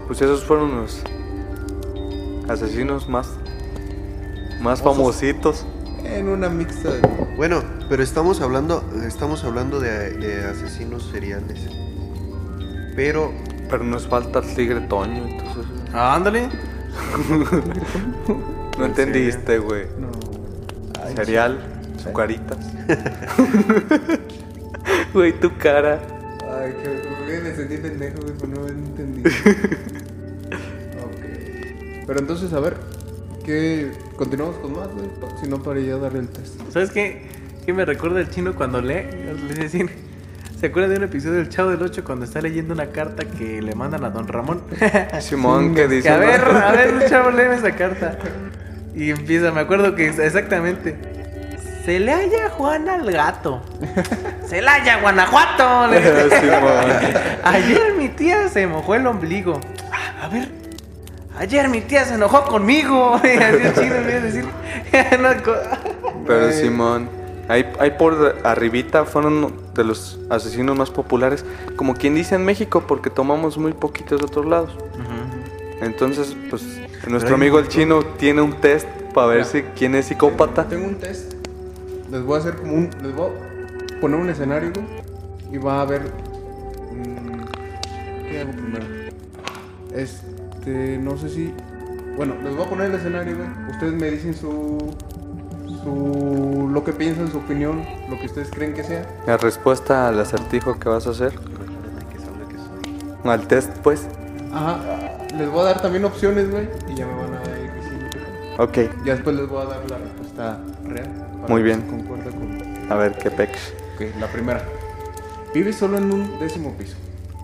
[0.06, 1.02] Pues esos fueron los
[2.50, 3.28] asesinos más,
[4.60, 5.64] más famositos.
[6.04, 7.00] En una mixta de...
[7.36, 11.60] Bueno, pero estamos hablando, estamos hablando de, de asesinos seriales.
[12.96, 13.32] Pero
[13.68, 15.64] Pero nos falta el tigre Toño, entonces.
[15.92, 16.48] Ah, ándale.
[18.78, 19.84] No entendiste, güey.
[19.98, 20.08] No.
[21.14, 21.58] Cereal,
[22.02, 22.58] su caritas.
[25.12, 26.00] Güey, tu cara.
[26.48, 29.22] Ay, que que me sentí pendejo, güey, pero no entendí.
[32.10, 32.76] Pero entonces, a ver,
[33.44, 33.92] ¿qué?
[34.16, 35.06] ¿Continuamos con más, güey?
[35.40, 36.60] Si no, para ya dar el test.
[36.72, 37.22] ¿Sabes qué?
[37.64, 39.04] ¿Qué me recuerda el chino cuando lee?
[39.46, 39.88] Le decir,
[40.58, 43.62] ¿Se acuerda de un episodio del Chavo del 8 cuando está leyendo una carta que
[43.62, 44.60] le mandan a Don Ramón?
[45.20, 46.08] Simón, que dice.
[46.08, 48.18] Que a ver, a ver, chavo, léeme esa carta.
[48.92, 50.96] Y empieza, me acuerdo que exactamente.
[51.84, 53.62] Se le halla Juan al gato.
[54.48, 55.84] Se le halla Guanajuato.
[57.44, 59.60] Ayer mi tía se mojó el ombligo.
[60.20, 60.59] A ver.
[61.40, 63.18] Ayer mi tía se enojó conmigo.
[63.24, 64.44] Y así el chino empieza a decir.
[66.26, 67.08] Pero Simón.
[67.48, 71.46] Ahí, ahí por arribita fueron de los asesinos más populares.
[71.76, 74.76] Como quien dice en México, porque tomamos muy poquitos de otros lados.
[75.80, 76.62] Entonces, pues,
[77.08, 80.68] nuestro amigo el chino tiene un test para ver si quién es psicópata.
[80.68, 81.32] Tengo un test.
[82.10, 82.90] Les voy a hacer como un.
[83.02, 84.72] Les voy a poner un escenario,
[85.50, 86.02] Y va a haber.
[86.02, 87.44] mm,
[88.28, 88.84] ¿Qué hago primero?
[90.60, 90.98] Este.
[90.98, 91.54] No sé si.
[92.16, 93.48] Bueno, les voy a poner el escenario, güey.
[93.70, 94.94] Ustedes me dicen su.
[95.82, 96.68] Su.
[96.70, 99.06] Lo que piensan, su opinión, lo que ustedes creen que sea.
[99.26, 101.32] La respuesta al acertijo que vas a hacer.
[103.24, 104.06] Al test, pues.
[104.52, 104.78] Ajá.
[105.36, 106.68] Les voy a dar también opciones, güey.
[106.88, 108.62] Y ya me van a ir diciendo qué.
[108.62, 111.08] Ok, Ya después les voy a dar la respuesta real.
[111.48, 111.82] Muy bien.
[111.82, 112.92] Concuerda con.
[112.92, 113.72] a ver qué pex.
[113.94, 114.62] Ok, la primera.
[115.54, 116.96] Vives solo en un décimo piso.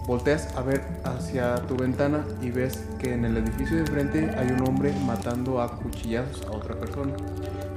[0.07, 4.49] Volteas a ver hacia tu ventana y ves que en el edificio de frente hay
[4.53, 7.13] un hombre matando a cuchillazos a otra persona.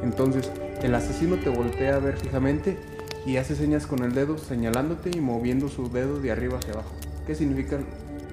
[0.03, 0.51] Entonces,
[0.83, 2.77] el asesino te voltea a ver fijamente
[3.25, 6.91] y hace señas con el dedo señalándote y moviendo su dedo de arriba hacia abajo.
[7.25, 7.77] ¿Qué significa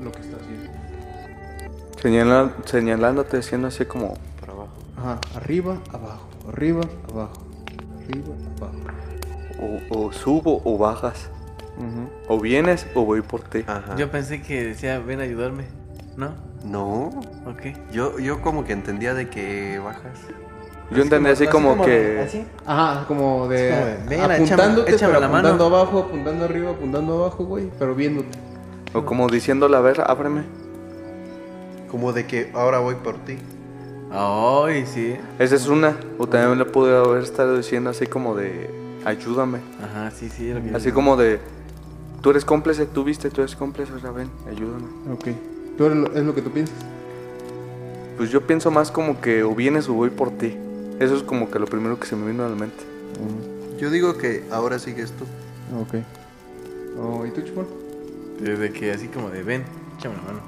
[0.03, 0.71] lo que está haciendo?
[2.03, 4.15] Señala- señalándote, diciendo así como.
[4.41, 4.69] para abajo.
[4.97, 7.43] Ajá, arriba, abajo, arriba, abajo,
[8.05, 8.29] arriba,
[8.59, 8.77] abajo.
[9.91, 11.31] O, o subo o bajas.
[12.29, 13.65] O vienes o voy por ti.
[13.67, 13.97] Ajá.
[13.97, 15.65] Yo pensé que decía, ven a ayudarme.
[16.17, 16.31] ¿No?
[16.65, 17.09] No.
[17.47, 17.93] Ok.
[17.93, 20.19] Yo, yo como que entendía de que bajas.
[20.91, 22.21] Yo entendí así como que.
[22.27, 22.45] Así.
[22.65, 25.49] Ajá, como de, como de, ven, apuntándote, échame- échame pero la mano.
[25.49, 28.39] apuntando abajo, apuntando arriba, apuntando abajo, güey, pero viéndote.
[28.95, 30.43] O como diciéndole, a ver, ábreme.
[31.91, 33.37] Como de que ahora voy por ti.
[34.11, 35.17] Ay, sí.
[35.39, 35.97] Esa es una.
[36.19, 38.71] O también le pude haber estado diciendo así como de.
[39.05, 39.59] Ayúdame.
[39.83, 40.53] Ajá, sí, sí.
[40.53, 41.41] lo que Así como de.
[42.27, 44.87] Tú eres cómplice, tú viste, tú eres cómplice, ven, ayúdame.
[45.13, 45.29] Ok.
[45.79, 46.75] ¿Tú eres lo- es lo que tú piensas?
[48.17, 50.57] Pues yo pienso más como que o vienes o voy por ti.
[50.99, 52.83] Eso es como que lo primero que se me vino a la mente.
[53.79, 55.23] Yo digo que ahora sigues tú.
[55.81, 56.03] Ok.
[57.01, 57.69] Oh, ¿Y tú, Chupón?
[58.41, 59.63] Desde que así como de, ven,
[59.97, 60.41] échame la mano.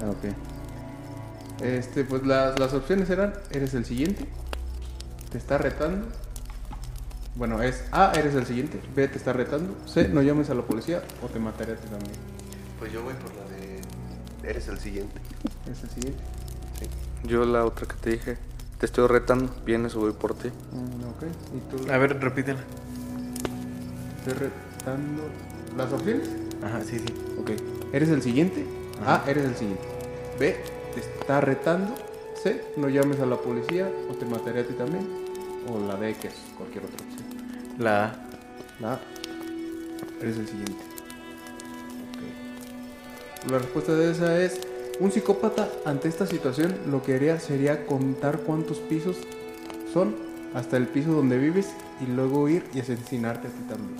[0.00, 1.62] Ah, Ok.
[1.62, 4.26] Este, pues las, las opciones eran, eres el siguiente,
[5.30, 6.06] te está retando.
[7.34, 10.62] Bueno, es A, eres el siguiente, B, te está retando, C, no llames a la
[10.62, 12.12] policía o te mataré a ti también.
[12.78, 13.80] Pues yo voy por la de.
[14.48, 15.18] Eres el siguiente.
[15.70, 16.22] ¿Es el siguiente?
[17.24, 18.36] Yo la otra que te dije,
[18.78, 20.48] te estoy retando, vienes o voy por ti.
[20.48, 21.22] Mm, ok.
[21.56, 21.92] ¿Y tú?
[21.92, 22.60] A ver, repítela.
[24.18, 25.22] Estoy retando.
[25.76, 26.28] ¿Las opciones?
[26.62, 27.14] Ajá, sí, sí.
[27.40, 27.52] Ok.
[27.92, 28.66] ¿Eres el siguiente?
[29.06, 29.84] A, eres el siguiente.
[30.38, 30.56] B,
[30.94, 31.94] te está retando.
[32.42, 35.08] C, no llames a la policía o te mataré a ti también.
[35.68, 37.11] O la D, que es cualquier otra.
[37.82, 38.12] La A.
[38.80, 38.98] La A,
[40.20, 40.72] eres el siguiente.
[43.50, 44.60] La respuesta de esa es,
[45.00, 49.16] un psicópata ante esta situación lo que haría sería contar cuántos pisos
[49.92, 50.14] son
[50.54, 51.70] hasta el piso donde vives
[52.00, 53.96] y luego ir y asesinarte a ti también.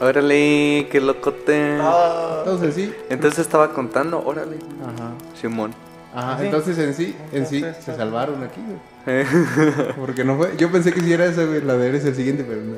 [0.00, 1.78] Órale, qué locote.
[1.78, 2.94] Entonces sí.
[3.08, 4.56] Entonces estaba contando, órale.
[4.82, 5.12] Ajá.
[5.40, 5.74] Simón.
[6.14, 6.44] Ajá, Sí.
[6.46, 9.24] entonces en sí, en sí se salvaron aquí, güey.
[9.96, 12.44] Porque no fue, yo pensé que si era esa, güey, la de eres el siguiente,
[12.46, 12.74] pero no.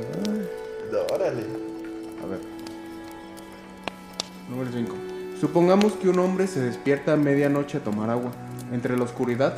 [5.42, 8.30] Supongamos que un hombre se despierta a medianoche a tomar agua.
[8.70, 9.54] Entre la oscuridad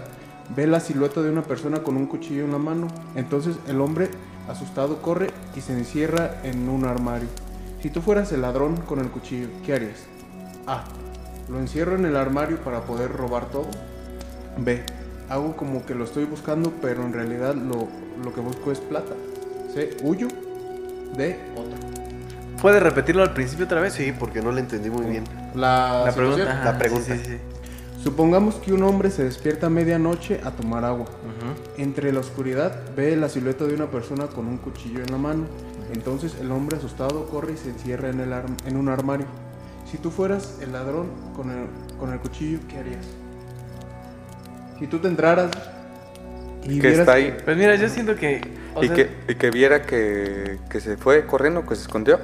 [0.57, 2.89] ve la silueta de una persona con un cuchillo en la mano.
[3.17, 4.09] Entonces el hombre,
[4.49, 7.29] asustado, corre y se encierra en un armario.
[7.83, 10.07] Si tú fueras el ladrón con el cuchillo, ¿qué harías?
[10.67, 10.85] A.
[11.51, 13.69] Lo encierro en el armario para poder robar todo.
[14.57, 14.83] B.
[15.29, 17.89] Hago como que lo estoy buscando, pero en realidad lo,
[18.25, 19.13] lo que busco es plata.
[19.75, 19.99] C.
[20.03, 20.29] Huyo.
[21.15, 21.39] D.
[21.55, 21.77] Otro.
[22.63, 23.93] ¿Puedes repetirlo al principio otra vez?
[23.93, 25.44] Sí, porque no le entendí muy bien.
[25.55, 26.53] La, pregunta.
[26.53, 27.05] ajá, La pregunta.
[27.17, 27.39] sí, sí, sí.
[28.03, 31.07] Supongamos que un hombre se despierta a medianoche a tomar agua.
[31.79, 35.45] Entre la oscuridad ve la silueta de una persona con un cuchillo en la mano.
[35.93, 39.27] Entonces el hombre asustado corre y se encierra en, el arm- en un armario.
[39.91, 41.67] Si tú fueras el ladrón con el,
[41.99, 43.07] con el cuchillo, ¿qué harías?
[44.79, 45.51] Si tú te entraras
[46.65, 47.37] y Que vieras está ahí.
[47.45, 48.41] Pues mira, yo siento que.
[48.75, 52.19] o Y sea, que, y que viera que, que se fue corriendo, que se escondió.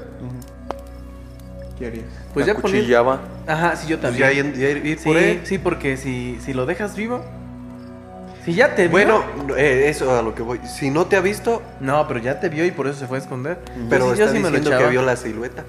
[1.81, 2.05] ¿Qué harías?
[2.33, 3.21] Pues la ya poner- cuchillaba.
[3.49, 4.31] Ajá, sí, yo Pues también.
[4.31, 5.41] ya ir, ya ir- ir sí, por él.
[5.43, 7.25] sí, porque si, si lo dejas vivo.
[8.45, 8.91] Si ya te vio.
[8.93, 9.25] Bueno,
[9.57, 10.61] eh, eso a lo que voy.
[10.67, 13.19] Si no te ha visto, No, pero ya te vio y por eso se fue
[13.19, 13.59] a esconder.
[13.91, 15.65] pero sí- yo está sí me lo diciendo que vio la silueta.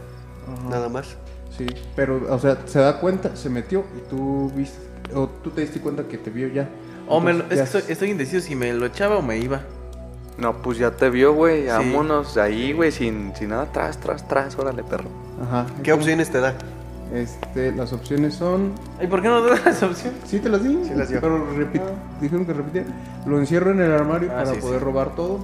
[0.51, 0.69] Ajá.
[0.69, 1.15] Nada más.
[1.57, 4.77] Sí, pero, o sea, se da cuenta, se metió y tú viste,
[5.13, 6.69] o tú te diste cuenta que te vio ya.
[7.07, 9.61] O me lo- es que estoy, estoy indeciso si me lo echaba o me iba.
[10.37, 11.63] No, pues ya te vio, güey.
[11.63, 11.67] Sí.
[11.67, 13.67] Vámonos de ahí, güey, sin, sin nada.
[13.71, 14.57] Tras, tras, tras.
[14.57, 15.09] Órale, perro.
[15.41, 15.65] Ajá.
[15.83, 16.53] ¿Qué opciones te da?
[17.13, 18.71] Este, las opciones son.
[19.01, 20.13] ¿Y por qué no das esa opción?
[20.25, 20.79] Sí, te las di.
[20.85, 21.19] Sí las dio.
[21.19, 21.81] Pero repi-
[22.21, 22.87] dijeron que repitiera.
[23.25, 24.85] Lo encierro en el armario Ah, para sí, poder sí.
[24.85, 25.39] robar todo.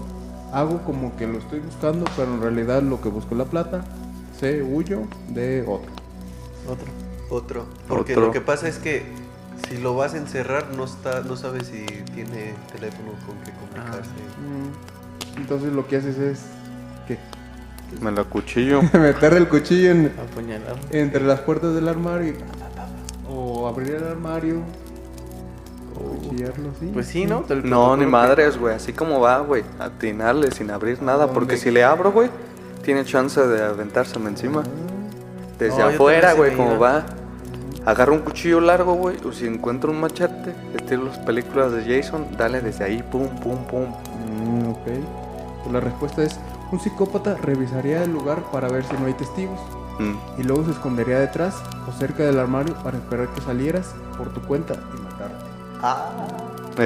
[0.53, 3.83] Hago como que lo estoy buscando, pero en realidad lo que busco es la plata.
[4.39, 5.91] C, huyo de otro.
[6.69, 6.85] Otro.
[7.29, 7.65] Otro.
[7.89, 8.27] Porque Otro.
[8.27, 9.03] lo que pasa es que
[9.67, 14.09] si lo vas a encerrar, no está, no sabes si tiene teléfono con que comunicarse.
[14.39, 16.39] Mm, Entonces lo que haces es.
[17.07, 17.17] ¿Qué?
[18.01, 18.81] Me lo cuchillo.
[18.93, 20.11] Meterle el cuchillo en-
[20.91, 22.33] entre las puertas del armario.
[23.29, 24.61] O abrir el armario.
[25.95, 26.85] O cuchillarlo así.
[26.93, 27.41] Pues sí, ¿no?
[27.41, 28.75] Te- No, ni madres, güey.
[28.75, 29.63] Así como va, güey.
[29.79, 31.27] Atinarle sin abrir nada.
[31.27, 32.29] Porque si le abro, güey,
[32.83, 34.63] tiene chance de aventárseme encima.
[35.57, 36.91] Desde No, yo afuera, también güey, sí me como iba.
[36.91, 37.05] va.
[37.85, 39.15] Agarra un cuchillo largo, güey.
[39.25, 43.57] O si encuentro un machete, estilo las películas de Jason, dale desde ahí, pum, pum,
[43.65, 43.85] pum.
[43.85, 44.85] Mm, ok.
[45.63, 46.37] Pues la respuesta es:
[46.71, 49.59] un psicópata revisaría el lugar para ver si no hay testigos.
[49.99, 50.39] Mm.
[50.39, 51.55] y luego se escondería detrás
[51.87, 55.45] o cerca del armario para esperar que salieras por tu cuenta y matarte.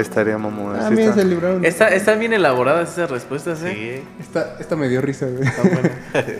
[0.00, 0.74] Estaría mamón.
[0.76, 1.12] Ah, está.
[1.14, 1.62] se libraron.
[1.64, 4.02] Está- están bien elaboradas esas respuestas, ¿eh?
[4.18, 5.46] Esta, esta me dio risa, güey.
[5.62, 5.92] Buenas.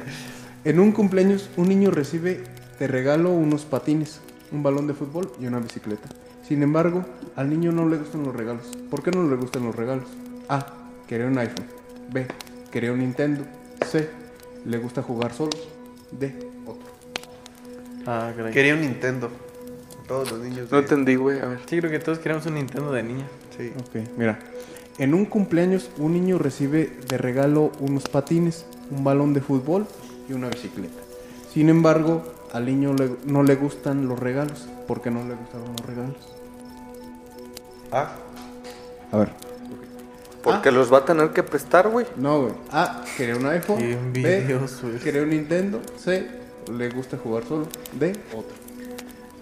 [0.65, 2.45] En un cumpleaños, un niño recibe
[2.79, 4.21] de regalo unos patines,
[4.53, 6.09] un balón de fútbol y una bicicleta.
[6.47, 8.67] Sin embargo, al niño no le gustan los regalos.
[8.89, 10.07] ¿Por qué no le gustan los regalos?
[10.49, 10.65] A.
[11.09, 11.67] Quería un iPhone.
[12.13, 12.27] B.
[12.73, 13.45] Quería un Nintendo.
[13.87, 14.09] C.
[14.65, 15.51] Le gusta jugar solo.
[16.11, 16.35] D.
[16.67, 16.83] Otro.
[18.07, 18.53] Ah, caray.
[18.53, 19.31] Quería un Nintendo.
[20.09, 20.71] Todos los niños.
[20.71, 21.39] No de- entendí, güey.
[21.41, 21.59] A ver.
[21.67, 23.27] Sí, creo que todos queríamos un Nintendo de niña.
[23.57, 23.73] Sí.
[23.79, 24.39] Ok, mira.
[24.99, 29.87] En un cumpleaños, un niño recibe de regalo unos patines, un balón de fútbol
[30.29, 31.01] y una bicicleta.
[31.53, 34.67] Sin embargo, al niño le- no le gustan los regalos.
[34.87, 36.17] ¿Por qué no le gustaron los regalos?
[37.91, 38.15] Ah,
[39.13, 39.29] A ver.
[40.43, 42.07] Porque los va a tener que prestar, güey.
[42.17, 42.55] No, güey.
[42.73, 43.05] A.
[43.17, 43.79] Quería un iPhone.
[43.79, 44.39] Qué B.
[44.39, 45.03] envidioso eres.
[45.03, 45.81] Quería un Nintendo.
[45.97, 46.27] C.
[46.73, 47.67] Le gusta jugar solo.
[47.93, 48.13] D.
[48.35, 48.57] Otro.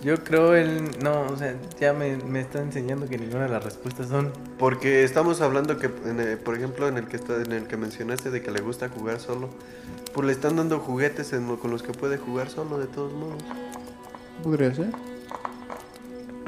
[0.02, 0.80] Yo creo el...
[1.02, 4.32] No, o sea, ya me, me está enseñando que ninguna de las respuestas son...
[4.58, 7.76] porque estamos hablando que, en el- por ejemplo, en el que está, en el que
[7.76, 9.50] mencionaste de que le gusta jugar solo,
[10.14, 13.42] pues le están dando juguetes en con los que puede jugar solo de todos modos.
[14.42, 14.88] Podría ser.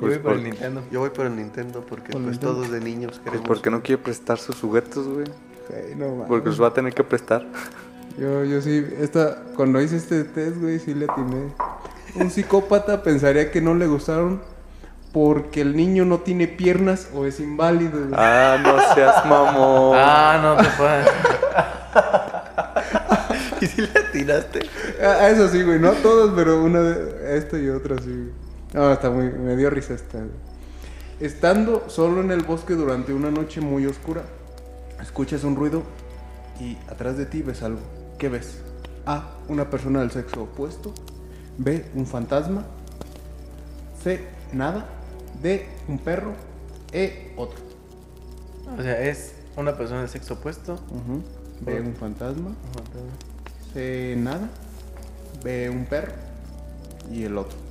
[0.03, 0.83] Yo voy Pues por el por- Nintendo.
[0.91, 2.55] Yo voy por el Nintendo porque pues Nintendo.
[2.55, 3.47] todos de niños Pues queremos.
[3.49, 5.27] porque no quiere prestar sus juguetes, güey.
[5.71, 6.27] Hey, no mames.
[6.29, 7.47] Porque los va a tener que prestar.
[8.19, 11.53] Yo, yo sí, esta, cuando hice este test, güey, sí le atiné.
[12.17, 14.43] Un psicópata pensaría que no le gustaron
[15.13, 17.99] porque el niño no tiene piernas o es inválido.
[18.01, 18.13] güey.
[18.15, 19.97] Ah, no seas mamón.
[19.99, 21.07] Ah, no te puedes.
[23.63, 24.61] ¿Y si le atinaste?
[25.03, 28.11] Ah, eso sí, güey, no a todos, pero una de esto y otra sí.
[28.11, 28.42] güey.
[28.75, 30.25] No, está muy, me dio risa esta.
[31.21, 34.23] Estando solo en el bosque durante una noche muy oscura,
[35.01, 35.83] escuchas un ruido
[36.59, 37.81] y atrás de ti ves algo.
[38.19, 38.63] ¿Qué ves?
[39.05, 39.37] A.
[39.49, 40.95] Una persona del sexo opuesto.
[41.59, 41.85] B.
[41.95, 42.65] Un fantasma.
[44.03, 44.87] C, nada.
[45.43, 46.33] D, un perro.
[46.93, 47.59] E, otro.
[48.79, 50.75] O sea, es una persona del sexo opuesto.
[50.75, 51.23] Ujú.
[51.61, 52.51] B, un fantasma.
[53.75, 54.49] C, nada.
[55.45, 56.13] B, un perro.
[57.11, 57.62] Y el otro.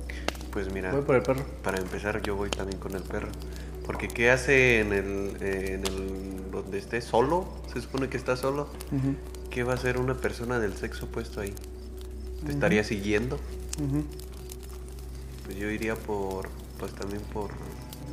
[0.52, 1.44] Pues mira, Voy por el perro.
[1.62, 3.28] para empezar yo voy también con el perro.
[3.86, 7.46] Porque ¿qué hace en el, eh, en el donde esté solo?
[7.72, 8.68] Se supone que está solo.
[9.50, 11.54] ¿Qué va a hacer una persona del sexo opuesto ahí?
[12.44, 13.38] ¿Te estaría siguiendo?
[15.44, 16.48] Pues yo iría por,
[16.78, 17.50] pues también por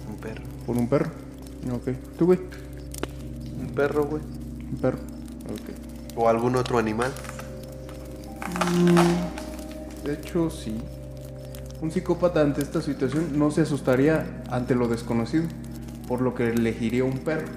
[0.09, 0.43] un perro.
[0.65, 1.11] Por un perro.
[1.71, 1.89] Ok.
[2.17, 2.39] ¿Tú, güey?
[3.59, 4.23] Un perro, güey.
[4.71, 4.97] Un perro.
[4.97, 6.15] Ok.
[6.17, 7.11] O algún otro animal.
[10.03, 10.75] De hecho, sí.
[11.81, 15.45] Un psicópata ante esta situación no se asustaría ante lo desconocido,
[16.07, 17.47] por lo que elegiría un perro.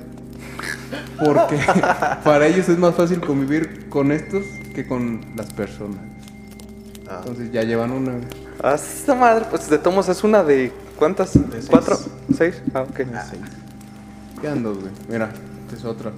[1.25, 1.59] Porque
[2.25, 4.45] para ellos es más fácil convivir con estos
[4.75, 5.99] que con las personas.
[7.09, 8.13] Ah, Entonces ya llevan una.
[8.63, 10.73] Ah, esta madre, pues de tomos es una de.
[10.97, 11.31] ¿Cuántas?
[11.31, 11.67] seis.
[11.69, 11.99] ¿Cuatro?
[12.37, 12.63] ¿Seis?
[12.75, 13.01] Ah, ok.
[14.41, 14.93] Quedan dos, güey.
[15.09, 15.31] Mira,
[15.67, 16.13] esta es otra.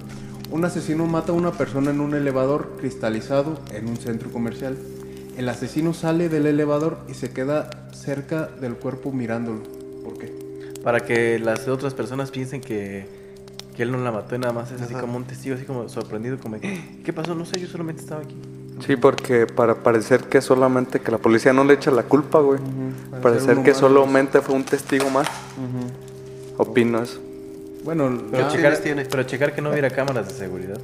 [0.51, 4.77] Un asesino mata a una persona en un elevador cristalizado en un centro comercial.
[5.37, 9.63] El asesino sale del elevador y se queda cerca del cuerpo mirándolo.
[10.03, 10.33] ¿Por qué?
[10.83, 13.05] Para que las otras personas piensen que,
[13.75, 15.01] que él no la mató y nada más es así Ajá.
[15.01, 17.35] como un testigo, así como sorprendido, como, ¿qué pasó?
[17.35, 18.35] No sé, yo solamente estaba aquí.
[18.85, 22.59] Sí, porque para parecer que solamente que la policía no le echa la culpa, güey.
[23.09, 25.27] Para Parecer ser uno que solamente fue un testigo más.
[26.57, 27.19] Opino eso.
[27.83, 29.05] Bueno, Pero, checar, tiene?
[29.05, 30.79] pero checar que no hubiera cámaras de seguridad.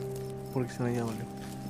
[0.54, 1.22] Porque si no ya valió.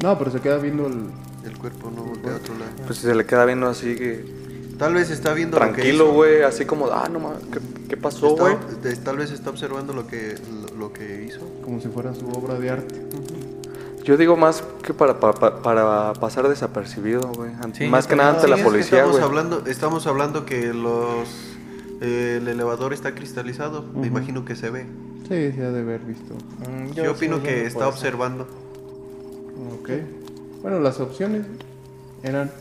[0.04, 1.06] no, pero se queda viendo el.
[1.46, 2.72] El cuerpo no voltea a otro lado.
[2.86, 4.42] Pues si se le queda viendo así que.
[4.78, 6.42] Tal vez está viendo lo que Tranquilo, güey.
[6.42, 8.56] Así como, ah, no mames, ¿qué, qué pasó, güey?
[9.04, 10.36] tal vez está observando lo que,
[10.72, 11.42] lo, lo que hizo.
[11.64, 13.02] como si fuera su obra de arte.
[14.04, 17.52] Yo digo más que para, para, para pasar desapercibido, güey.
[17.74, 19.24] Sí, más yo que nada ante Sí, la es que policía, estamos güey.
[19.24, 21.30] hablando, estamos hablando que los
[22.02, 23.84] eh, el elevador está cristalizado.
[23.94, 24.88] Me imagino que se ve.
[25.30, 26.34] Sí, se ha de haber visto.
[26.68, 28.48] Mm, Yo, opino sí, que no está observando.
[29.80, 29.90] Ok.
[30.62, 31.46] Bueno, las opciones
[32.24, 32.52] eran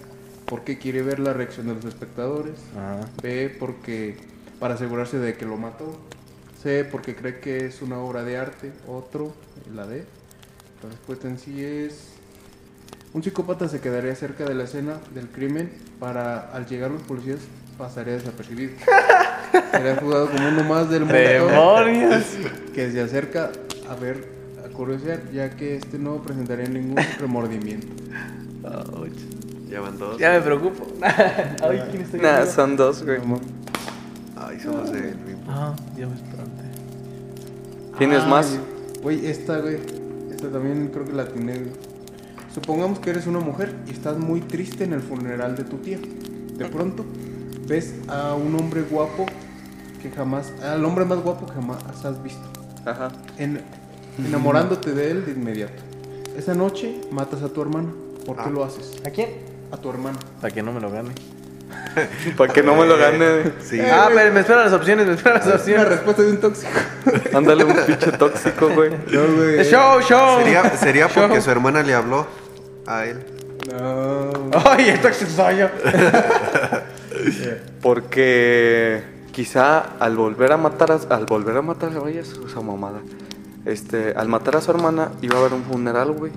[0.47, 2.55] porque quiere ver la reacción de los espectadores.
[2.77, 3.09] Ajá.
[3.23, 4.17] B, porque
[4.59, 5.99] para asegurarse de que lo mató.
[6.63, 8.73] C, porque cree que es una obra de arte.
[8.87, 9.33] Otro,
[9.75, 10.05] la D.
[10.83, 12.15] La respuesta en sí es...
[13.13, 17.41] Un psicópata se quedaría cerca de la escena del crimen para al llegar los policías
[17.77, 18.73] pasaría desapercibido.
[19.73, 22.25] Sería jugado como uno más del mundo ¡Demonios!
[22.75, 23.51] que se acerca
[23.89, 24.39] a ver,
[24.81, 27.87] a curiosear, ya que este no presentaría ningún remordimiento.
[29.68, 30.18] Ya van dos.
[30.18, 30.87] Ya me preocupo.
[31.03, 33.18] Ay, ¿quién está Nah, son dos, güey.
[34.37, 35.43] Ay, somos del mismo.
[35.49, 36.64] Ah, ya me espanté.
[37.99, 38.59] ¿Tienes Ay, más?
[39.03, 39.76] Güey, esta, güey.
[40.31, 41.72] Esta también creo que la tiene, güey.
[42.53, 45.99] Supongamos que eres una mujer y estás muy triste en el funeral de tu tía.
[46.57, 47.05] De pronto,
[47.68, 49.26] ves a un hombre guapo
[50.03, 50.53] que jamás.
[50.62, 52.43] Al hombre más guapo que jamás has visto.
[52.87, 53.12] Ajá.
[53.39, 53.61] En-
[54.27, 55.83] enamorándote de él de inmediato.
[56.37, 57.89] Esa noche matas a tu hermana.
[58.27, 58.51] ¿Por qué Ah.
[58.51, 58.93] lo haces?
[59.07, 59.31] ¿A quién?
[59.73, 60.19] A tu hermana.
[60.41, 61.11] Para que no me lo gane.
[62.37, 63.53] Para que no me lo gane.
[63.63, 63.81] Sí.
[63.81, 65.89] ah, pero me esperan las opciones, me esperan las opciones.
[65.89, 66.73] respuesta de un tóxico.
[67.35, 68.91] Ándale un pinche tóxico, güey.
[68.91, 69.65] No, güey.
[69.65, 70.39] ¡Show, show!
[70.41, 71.43] Sería, sería porque Show.
[71.43, 72.27] su hermana le habló
[72.87, 73.25] a él.
[73.73, 74.31] No.
[74.67, 75.69] ¡Ay, el tóxico soy yo!
[77.83, 79.03] Porque
[79.33, 83.01] quizá al volver a matar a, al volver a matar a ella, su- esa mamada.
[83.67, 86.33] Este, al matar a su hermana iba a haber un funeral, güey.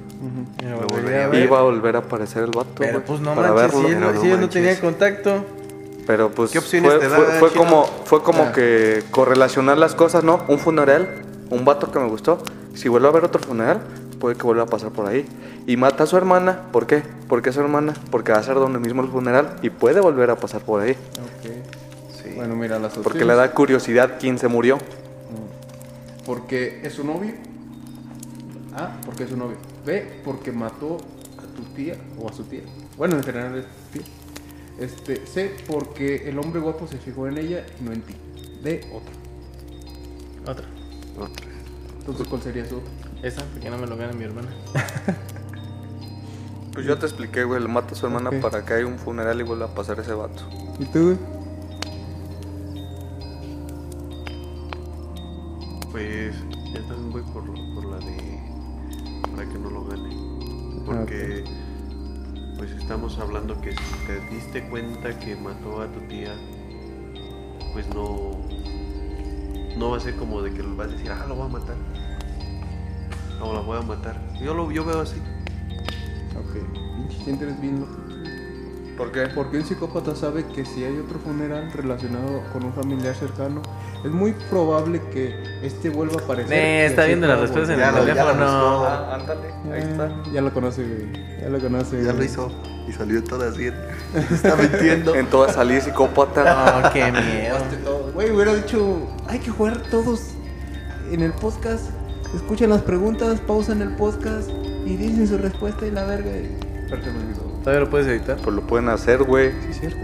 [0.90, 1.44] Volvería a a ver.
[1.44, 3.88] Iba a volver a aparecer el vato, Pero pues no para manches, verlo.
[3.88, 5.46] si, él, no- no si él no tenía contacto.
[6.06, 8.52] Pero pues ¿Qué opciones fue, te da, fue, fue como fue como Ah.
[8.52, 10.42] que correlacionar las cosas, ¿no?
[10.50, 11.08] Un funeral,
[11.50, 12.40] un vato que me gustó.
[12.74, 13.80] Si vuelve a ver otro funeral,
[14.20, 15.26] puede que vuelva a pasar por ahí.
[15.66, 17.04] Y mata a su hermana, ¿por qué?
[17.30, 17.94] ¿Por qué a su hermana?
[18.12, 20.92] Porque va a ser donde mismo el funeral y puede volver a pasar por ahí.
[20.92, 21.52] Ok.
[22.22, 22.34] Sí.
[22.36, 23.04] Bueno, mira las opciones.
[23.04, 24.80] Porque le da curiosidad quién se murió.
[26.26, 27.34] Porque es su novio.
[28.76, 29.58] A, porque es su novio.
[29.86, 30.98] B, porque mató
[31.38, 32.64] a tu tía o a su tía.
[32.98, 34.08] Bueno, en general es tu tía.
[34.80, 38.16] Este, C, porque el hombre guapo se fijó en ella y no en ti.
[38.64, 40.52] D, otro.
[40.52, 40.66] Otra.
[41.20, 41.46] Otra.
[42.00, 42.90] Entonces, ¿cuál sería su otro?
[43.22, 44.50] Esa, porque no me lo gane mi hermana.
[46.74, 49.40] Pues yo te expliqué, güey, le mata a su hermana para que haya un funeral
[49.40, 50.42] y vuelva a pasar ese vato.
[50.80, 51.18] ¿Y tú, güey?
[55.94, 56.36] Pues
[56.74, 57.44] yo también voy por,
[57.76, 58.42] por la de
[59.32, 60.10] para que no lo gane.
[60.88, 61.44] Porque
[62.58, 66.34] pues estamos hablando que si te diste cuenta que mató a tu tía,
[67.74, 68.32] pues no
[69.78, 71.78] no va a ser como de que vas a decir, ah, lo voy a matar.
[73.38, 74.20] No, la voy a matar.
[74.42, 75.22] Yo lo yo veo así.
[76.36, 77.24] Ok.
[77.24, 78.03] Pinche eres bien loco.
[78.98, 79.28] ¿Por qué?
[79.34, 83.62] Porque un psicópata sabe que si hay otro funeral relacionado con un familiar cercano,
[84.06, 85.34] es muy probable que
[85.64, 86.54] este vuelva a aparecer.
[86.54, 88.46] Eh, y está viendo las respuestas en el teléfono.
[88.86, 90.06] Ah, ándale, ahí está.
[90.08, 91.40] Eh, Ya lo conoce, güey.
[91.42, 91.98] Ya lo conoce.
[91.98, 92.18] Ya güey.
[92.18, 92.52] lo hizo
[92.88, 93.74] y salió todas bien.
[94.32, 95.16] Está mintiendo.
[95.16, 96.82] En todas salí psicópata.
[96.84, 98.12] No, qué miedo.
[98.14, 100.22] Güey, hubiera dicho, hay que jugar todos
[101.12, 101.86] en el podcast.
[102.36, 104.50] Escuchan las preguntas, pausan el podcast
[104.86, 106.30] y dicen su respuesta y la verga.
[106.30, 106.58] y-
[106.90, 107.53] Pero me olvidó.
[107.64, 108.38] ¿Todavía lo puedes editar?
[108.44, 109.52] Pues lo pueden hacer, güey.
[109.52, 110.00] Sí, es cierto.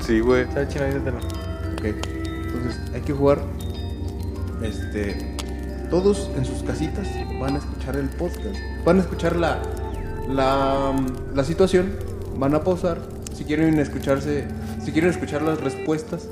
[0.04, 0.42] Sí, güey.
[0.42, 1.18] Está chino, edítalo.
[1.18, 1.84] Ok.
[1.84, 3.38] Entonces, hay que jugar.
[4.62, 5.36] Este.
[5.90, 7.06] Todos en sus casitas
[7.38, 8.56] van a escuchar el podcast.
[8.84, 9.62] Van a escuchar la.
[10.28, 10.92] La,
[11.34, 11.92] la situación.
[12.36, 12.98] Van a pausar.
[13.32, 14.48] Si quieren escucharse.
[14.84, 16.28] Si quieren escuchar las respuestas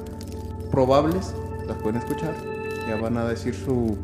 [0.73, 1.33] probables,
[1.69, 2.35] las pueden escuchar.
[2.89, 3.97] Ya van a decir su.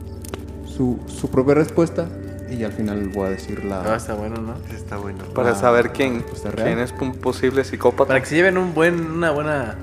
[0.65, 2.07] Su, su propia respuesta.
[2.51, 3.83] Y al final voy a decir la.
[3.93, 4.55] Ah, está bueno, ¿no?
[4.75, 5.25] Está bueno.
[5.35, 6.67] Para Ah, saber quién, real.
[6.67, 8.09] quién es un posible psicópata.
[8.09, 9.77] Para que se lleven un buen, una buena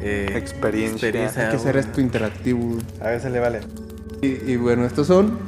[0.00, 1.08] eh, Experiencia.
[1.08, 1.12] Hay
[1.50, 2.78] que hacer esto interactivo.
[3.00, 3.60] A ver, se le vale.
[4.20, 5.38] Y, y bueno, estos son.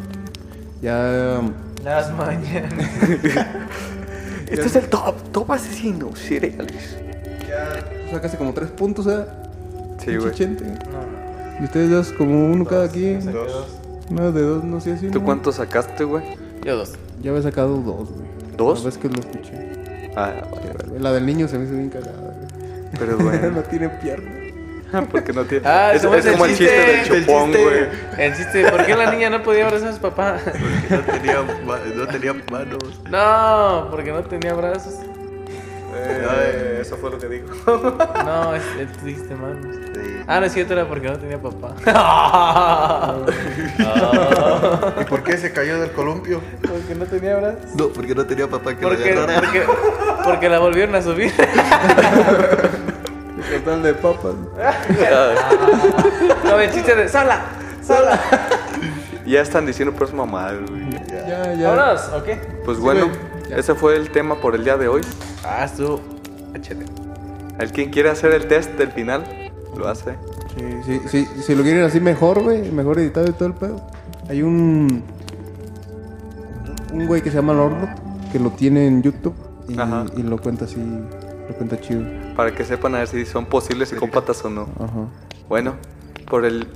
[0.81, 1.41] Ya.
[1.85, 2.73] Las mañanas.
[4.51, 6.97] Este es el top, top asesino, cereales.
[7.49, 9.25] Ya sacaste como tres puntos, ¿eh?
[10.05, 10.33] Sí, güey.
[10.35, 10.65] Chente.
[11.61, 13.31] Y ustedes dos, como uno cada quien.
[13.31, 13.79] Dos.
[14.11, 16.25] No, de dos, no sé si ¿Tú cuánto sacaste, güey?
[16.65, 16.93] Yo dos.
[17.23, 18.29] Ya había sacado dos, güey.
[18.57, 18.81] ¿Dos?
[18.81, 20.11] La vez que lo escuché.
[20.17, 21.01] Ah, vale, vale.
[21.01, 22.91] La del niño se me hizo bien cagada, güey.
[22.99, 24.31] Pero no bueno, tiene pierna.
[25.11, 25.67] porque no tiene.
[25.67, 27.81] Ah, es, ¿cómo es como el chiste del el chupón, chiste- güey.
[28.19, 30.39] El chiste, ¿por qué la niña no podía abrazar a su papá?
[30.91, 31.37] No tenía,
[31.97, 33.01] no tenía manos.
[33.09, 34.95] No, porque no tenía brazos.
[35.93, 37.47] Eh, eso fue lo que dijo.
[38.25, 39.77] No, es, él dijiste manos.
[39.95, 40.21] Sí.
[40.27, 41.75] Ah, no es cierto, era porque no tenía papá.
[45.01, 46.41] ¿Y por qué se cayó del columpio?
[46.63, 47.75] porque no tenía brazos.
[47.75, 49.41] No, porque no tenía papá que Porque, lo agarrara.
[49.41, 49.63] porque,
[50.25, 51.33] porque la volvieron a subir.
[53.51, 54.35] Total de papas.
[56.45, 57.41] No, el chiste de sola,
[57.85, 58.21] sola.
[59.27, 60.89] ya están diciendo pues mamadas, güey.
[61.09, 61.71] Ya, ya.
[61.71, 62.37] ¿Vámonos o qué?
[62.65, 63.19] Pues Sí, bueno, güey.
[63.57, 65.03] Ese fue el tema por el día de hoy.
[65.45, 66.01] Ah, estuvo.
[66.55, 66.85] Échale.
[67.59, 69.25] El quien quiere hacer el test del final,
[69.77, 70.17] lo hace.
[70.57, 73.87] Sí, sí, sí, si lo quieren así mejor, güey, mejor editado y todo el pedo.
[74.29, 75.03] Hay un.
[76.93, 77.75] Un güey que se llama Lord
[78.33, 79.35] que lo tiene en YouTube
[79.69, 80.07] y, Ajá.
[80.17, 80.77] y lo cuenta así.
[81.49, 82.03] Lo cuenta chido.
[82.37, 84.69] Para que sepan a ver si son posibles psicópatas o no.
[84.79, 85.07] Ajá.
[85.49, 85.75] Bueno,
[86.29, 86.67] por el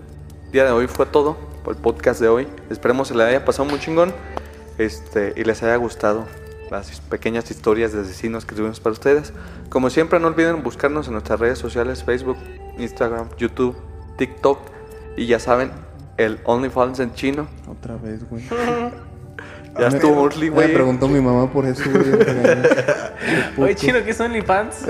[0.53, 1.37] día de hoy fue todo.
[1.65, 2.47] Por el podcast de hoy.
[2.71, 4.13] Esperemos se le haya pasado muy chingón.
[4.79, 6.27] Este, y les haya gustado
[6.71, 9.33] las pequeñas historias de asesinos que tuvimos para ustedes.
[9.69, 12.39] Como siempre, no olviden buscarnos en nuestras redes sociales: Facebook,
[12.79, 13.77] Instagram, YouTube,
[14.19, 14.59] TikTok.
[15.17, 15.71] Y ya saben,
[16.17, 17.47] el OnlyFans en chino.
[17.69, 18.45] Otra vez, güey.
[19.77, 20.73] Ya estuvo Orly, Me güey.
[20.73, 22.05] preguntó mi mamá por eso, güey.
[23.59, 24.87] Oye, chino, ¿qué son OnlyFans?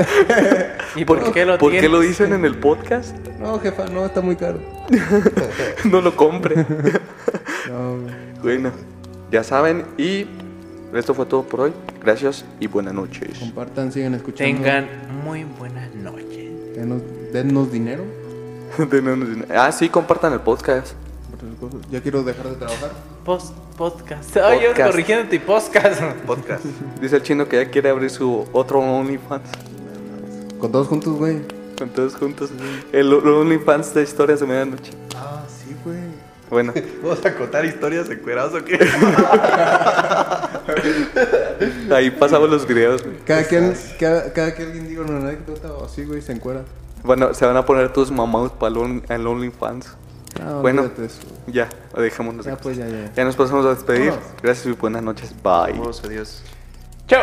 [0.96, 3.16] ¿Y ¿Por, por, qué lo ¿por qué lo dicen en el podcast?
[3.40, 4.60] No, jefa, no, está muy caro.
[5.90, 6.56] no lo compre.
[7.66, 8.14] No, güey.
[8.42, 8.72] bueno,
[9.30, 9.86] ya saben.
[9.96, 10.26] Y
[10.95, 11.72] esto fue todo por hoy.
[12.03, 13.38] Gracias y buenas noches.
[13.38, 14.62] compartan, sigan escuchando.
[14.62, 14.88] Tengan
[15.24, 16.74] muy buenas noches.
[16.76, 18.05] Denos, dennos dinero.
[18.90, 19.49] Denos dinero.
[19.57, 20.95] ah, sí, compartan el podcast.
[21.90, 22.90] Ya quiero dejar de trabajar.
[23.24, 24.36] Post podcast.
[24.36, 24.90] Ay, yo Podcast.
[24.90, 26.03] corrigiéndote podcast.
[26.26, 26.64] Podcast.
[27.01, 29.51] Dice el chino que ya quiere abrir su otro OnlyFans.
[30.59, 31.40] Con todos juntos, güey.
[31.78, 32.51] Con todos juntos.
[32.92, 34.92] El OnlyFans de historias de medianoche.
[35.16, 35.99] Ah, sí, güey.
[36.51, 36.72] Bueno,
[37.03, 38.78] ¿Vamos a contar historias encueradas o qué?
[41.94, 43.02] ahí pasamos los videos.
[43.02, 43.16] güey.
[43.24, 46.62] Cada que, cada, cada que alguien diga una anécdota o así, güey, se encuera.
[47.02, 49.96] Bueno, se van a poner tus mamás para el on- el OnlyFans.
[50.40, 50.90] No, Bueno.
[51.04, 51.20] eso.
[51.46, 52.44] Ya, dejémonos.
[52.46, 53.12] Ya, pues, ya, ya.
[53.14, 54.12] Ya nos pasamos a despedir.
[54.42, 55.30] Gracias y buenas noches.
[55.42, 55.78] Bye.
[55.78, 56.42] Vamos, adiós.
[57.06, 57.22] Chao.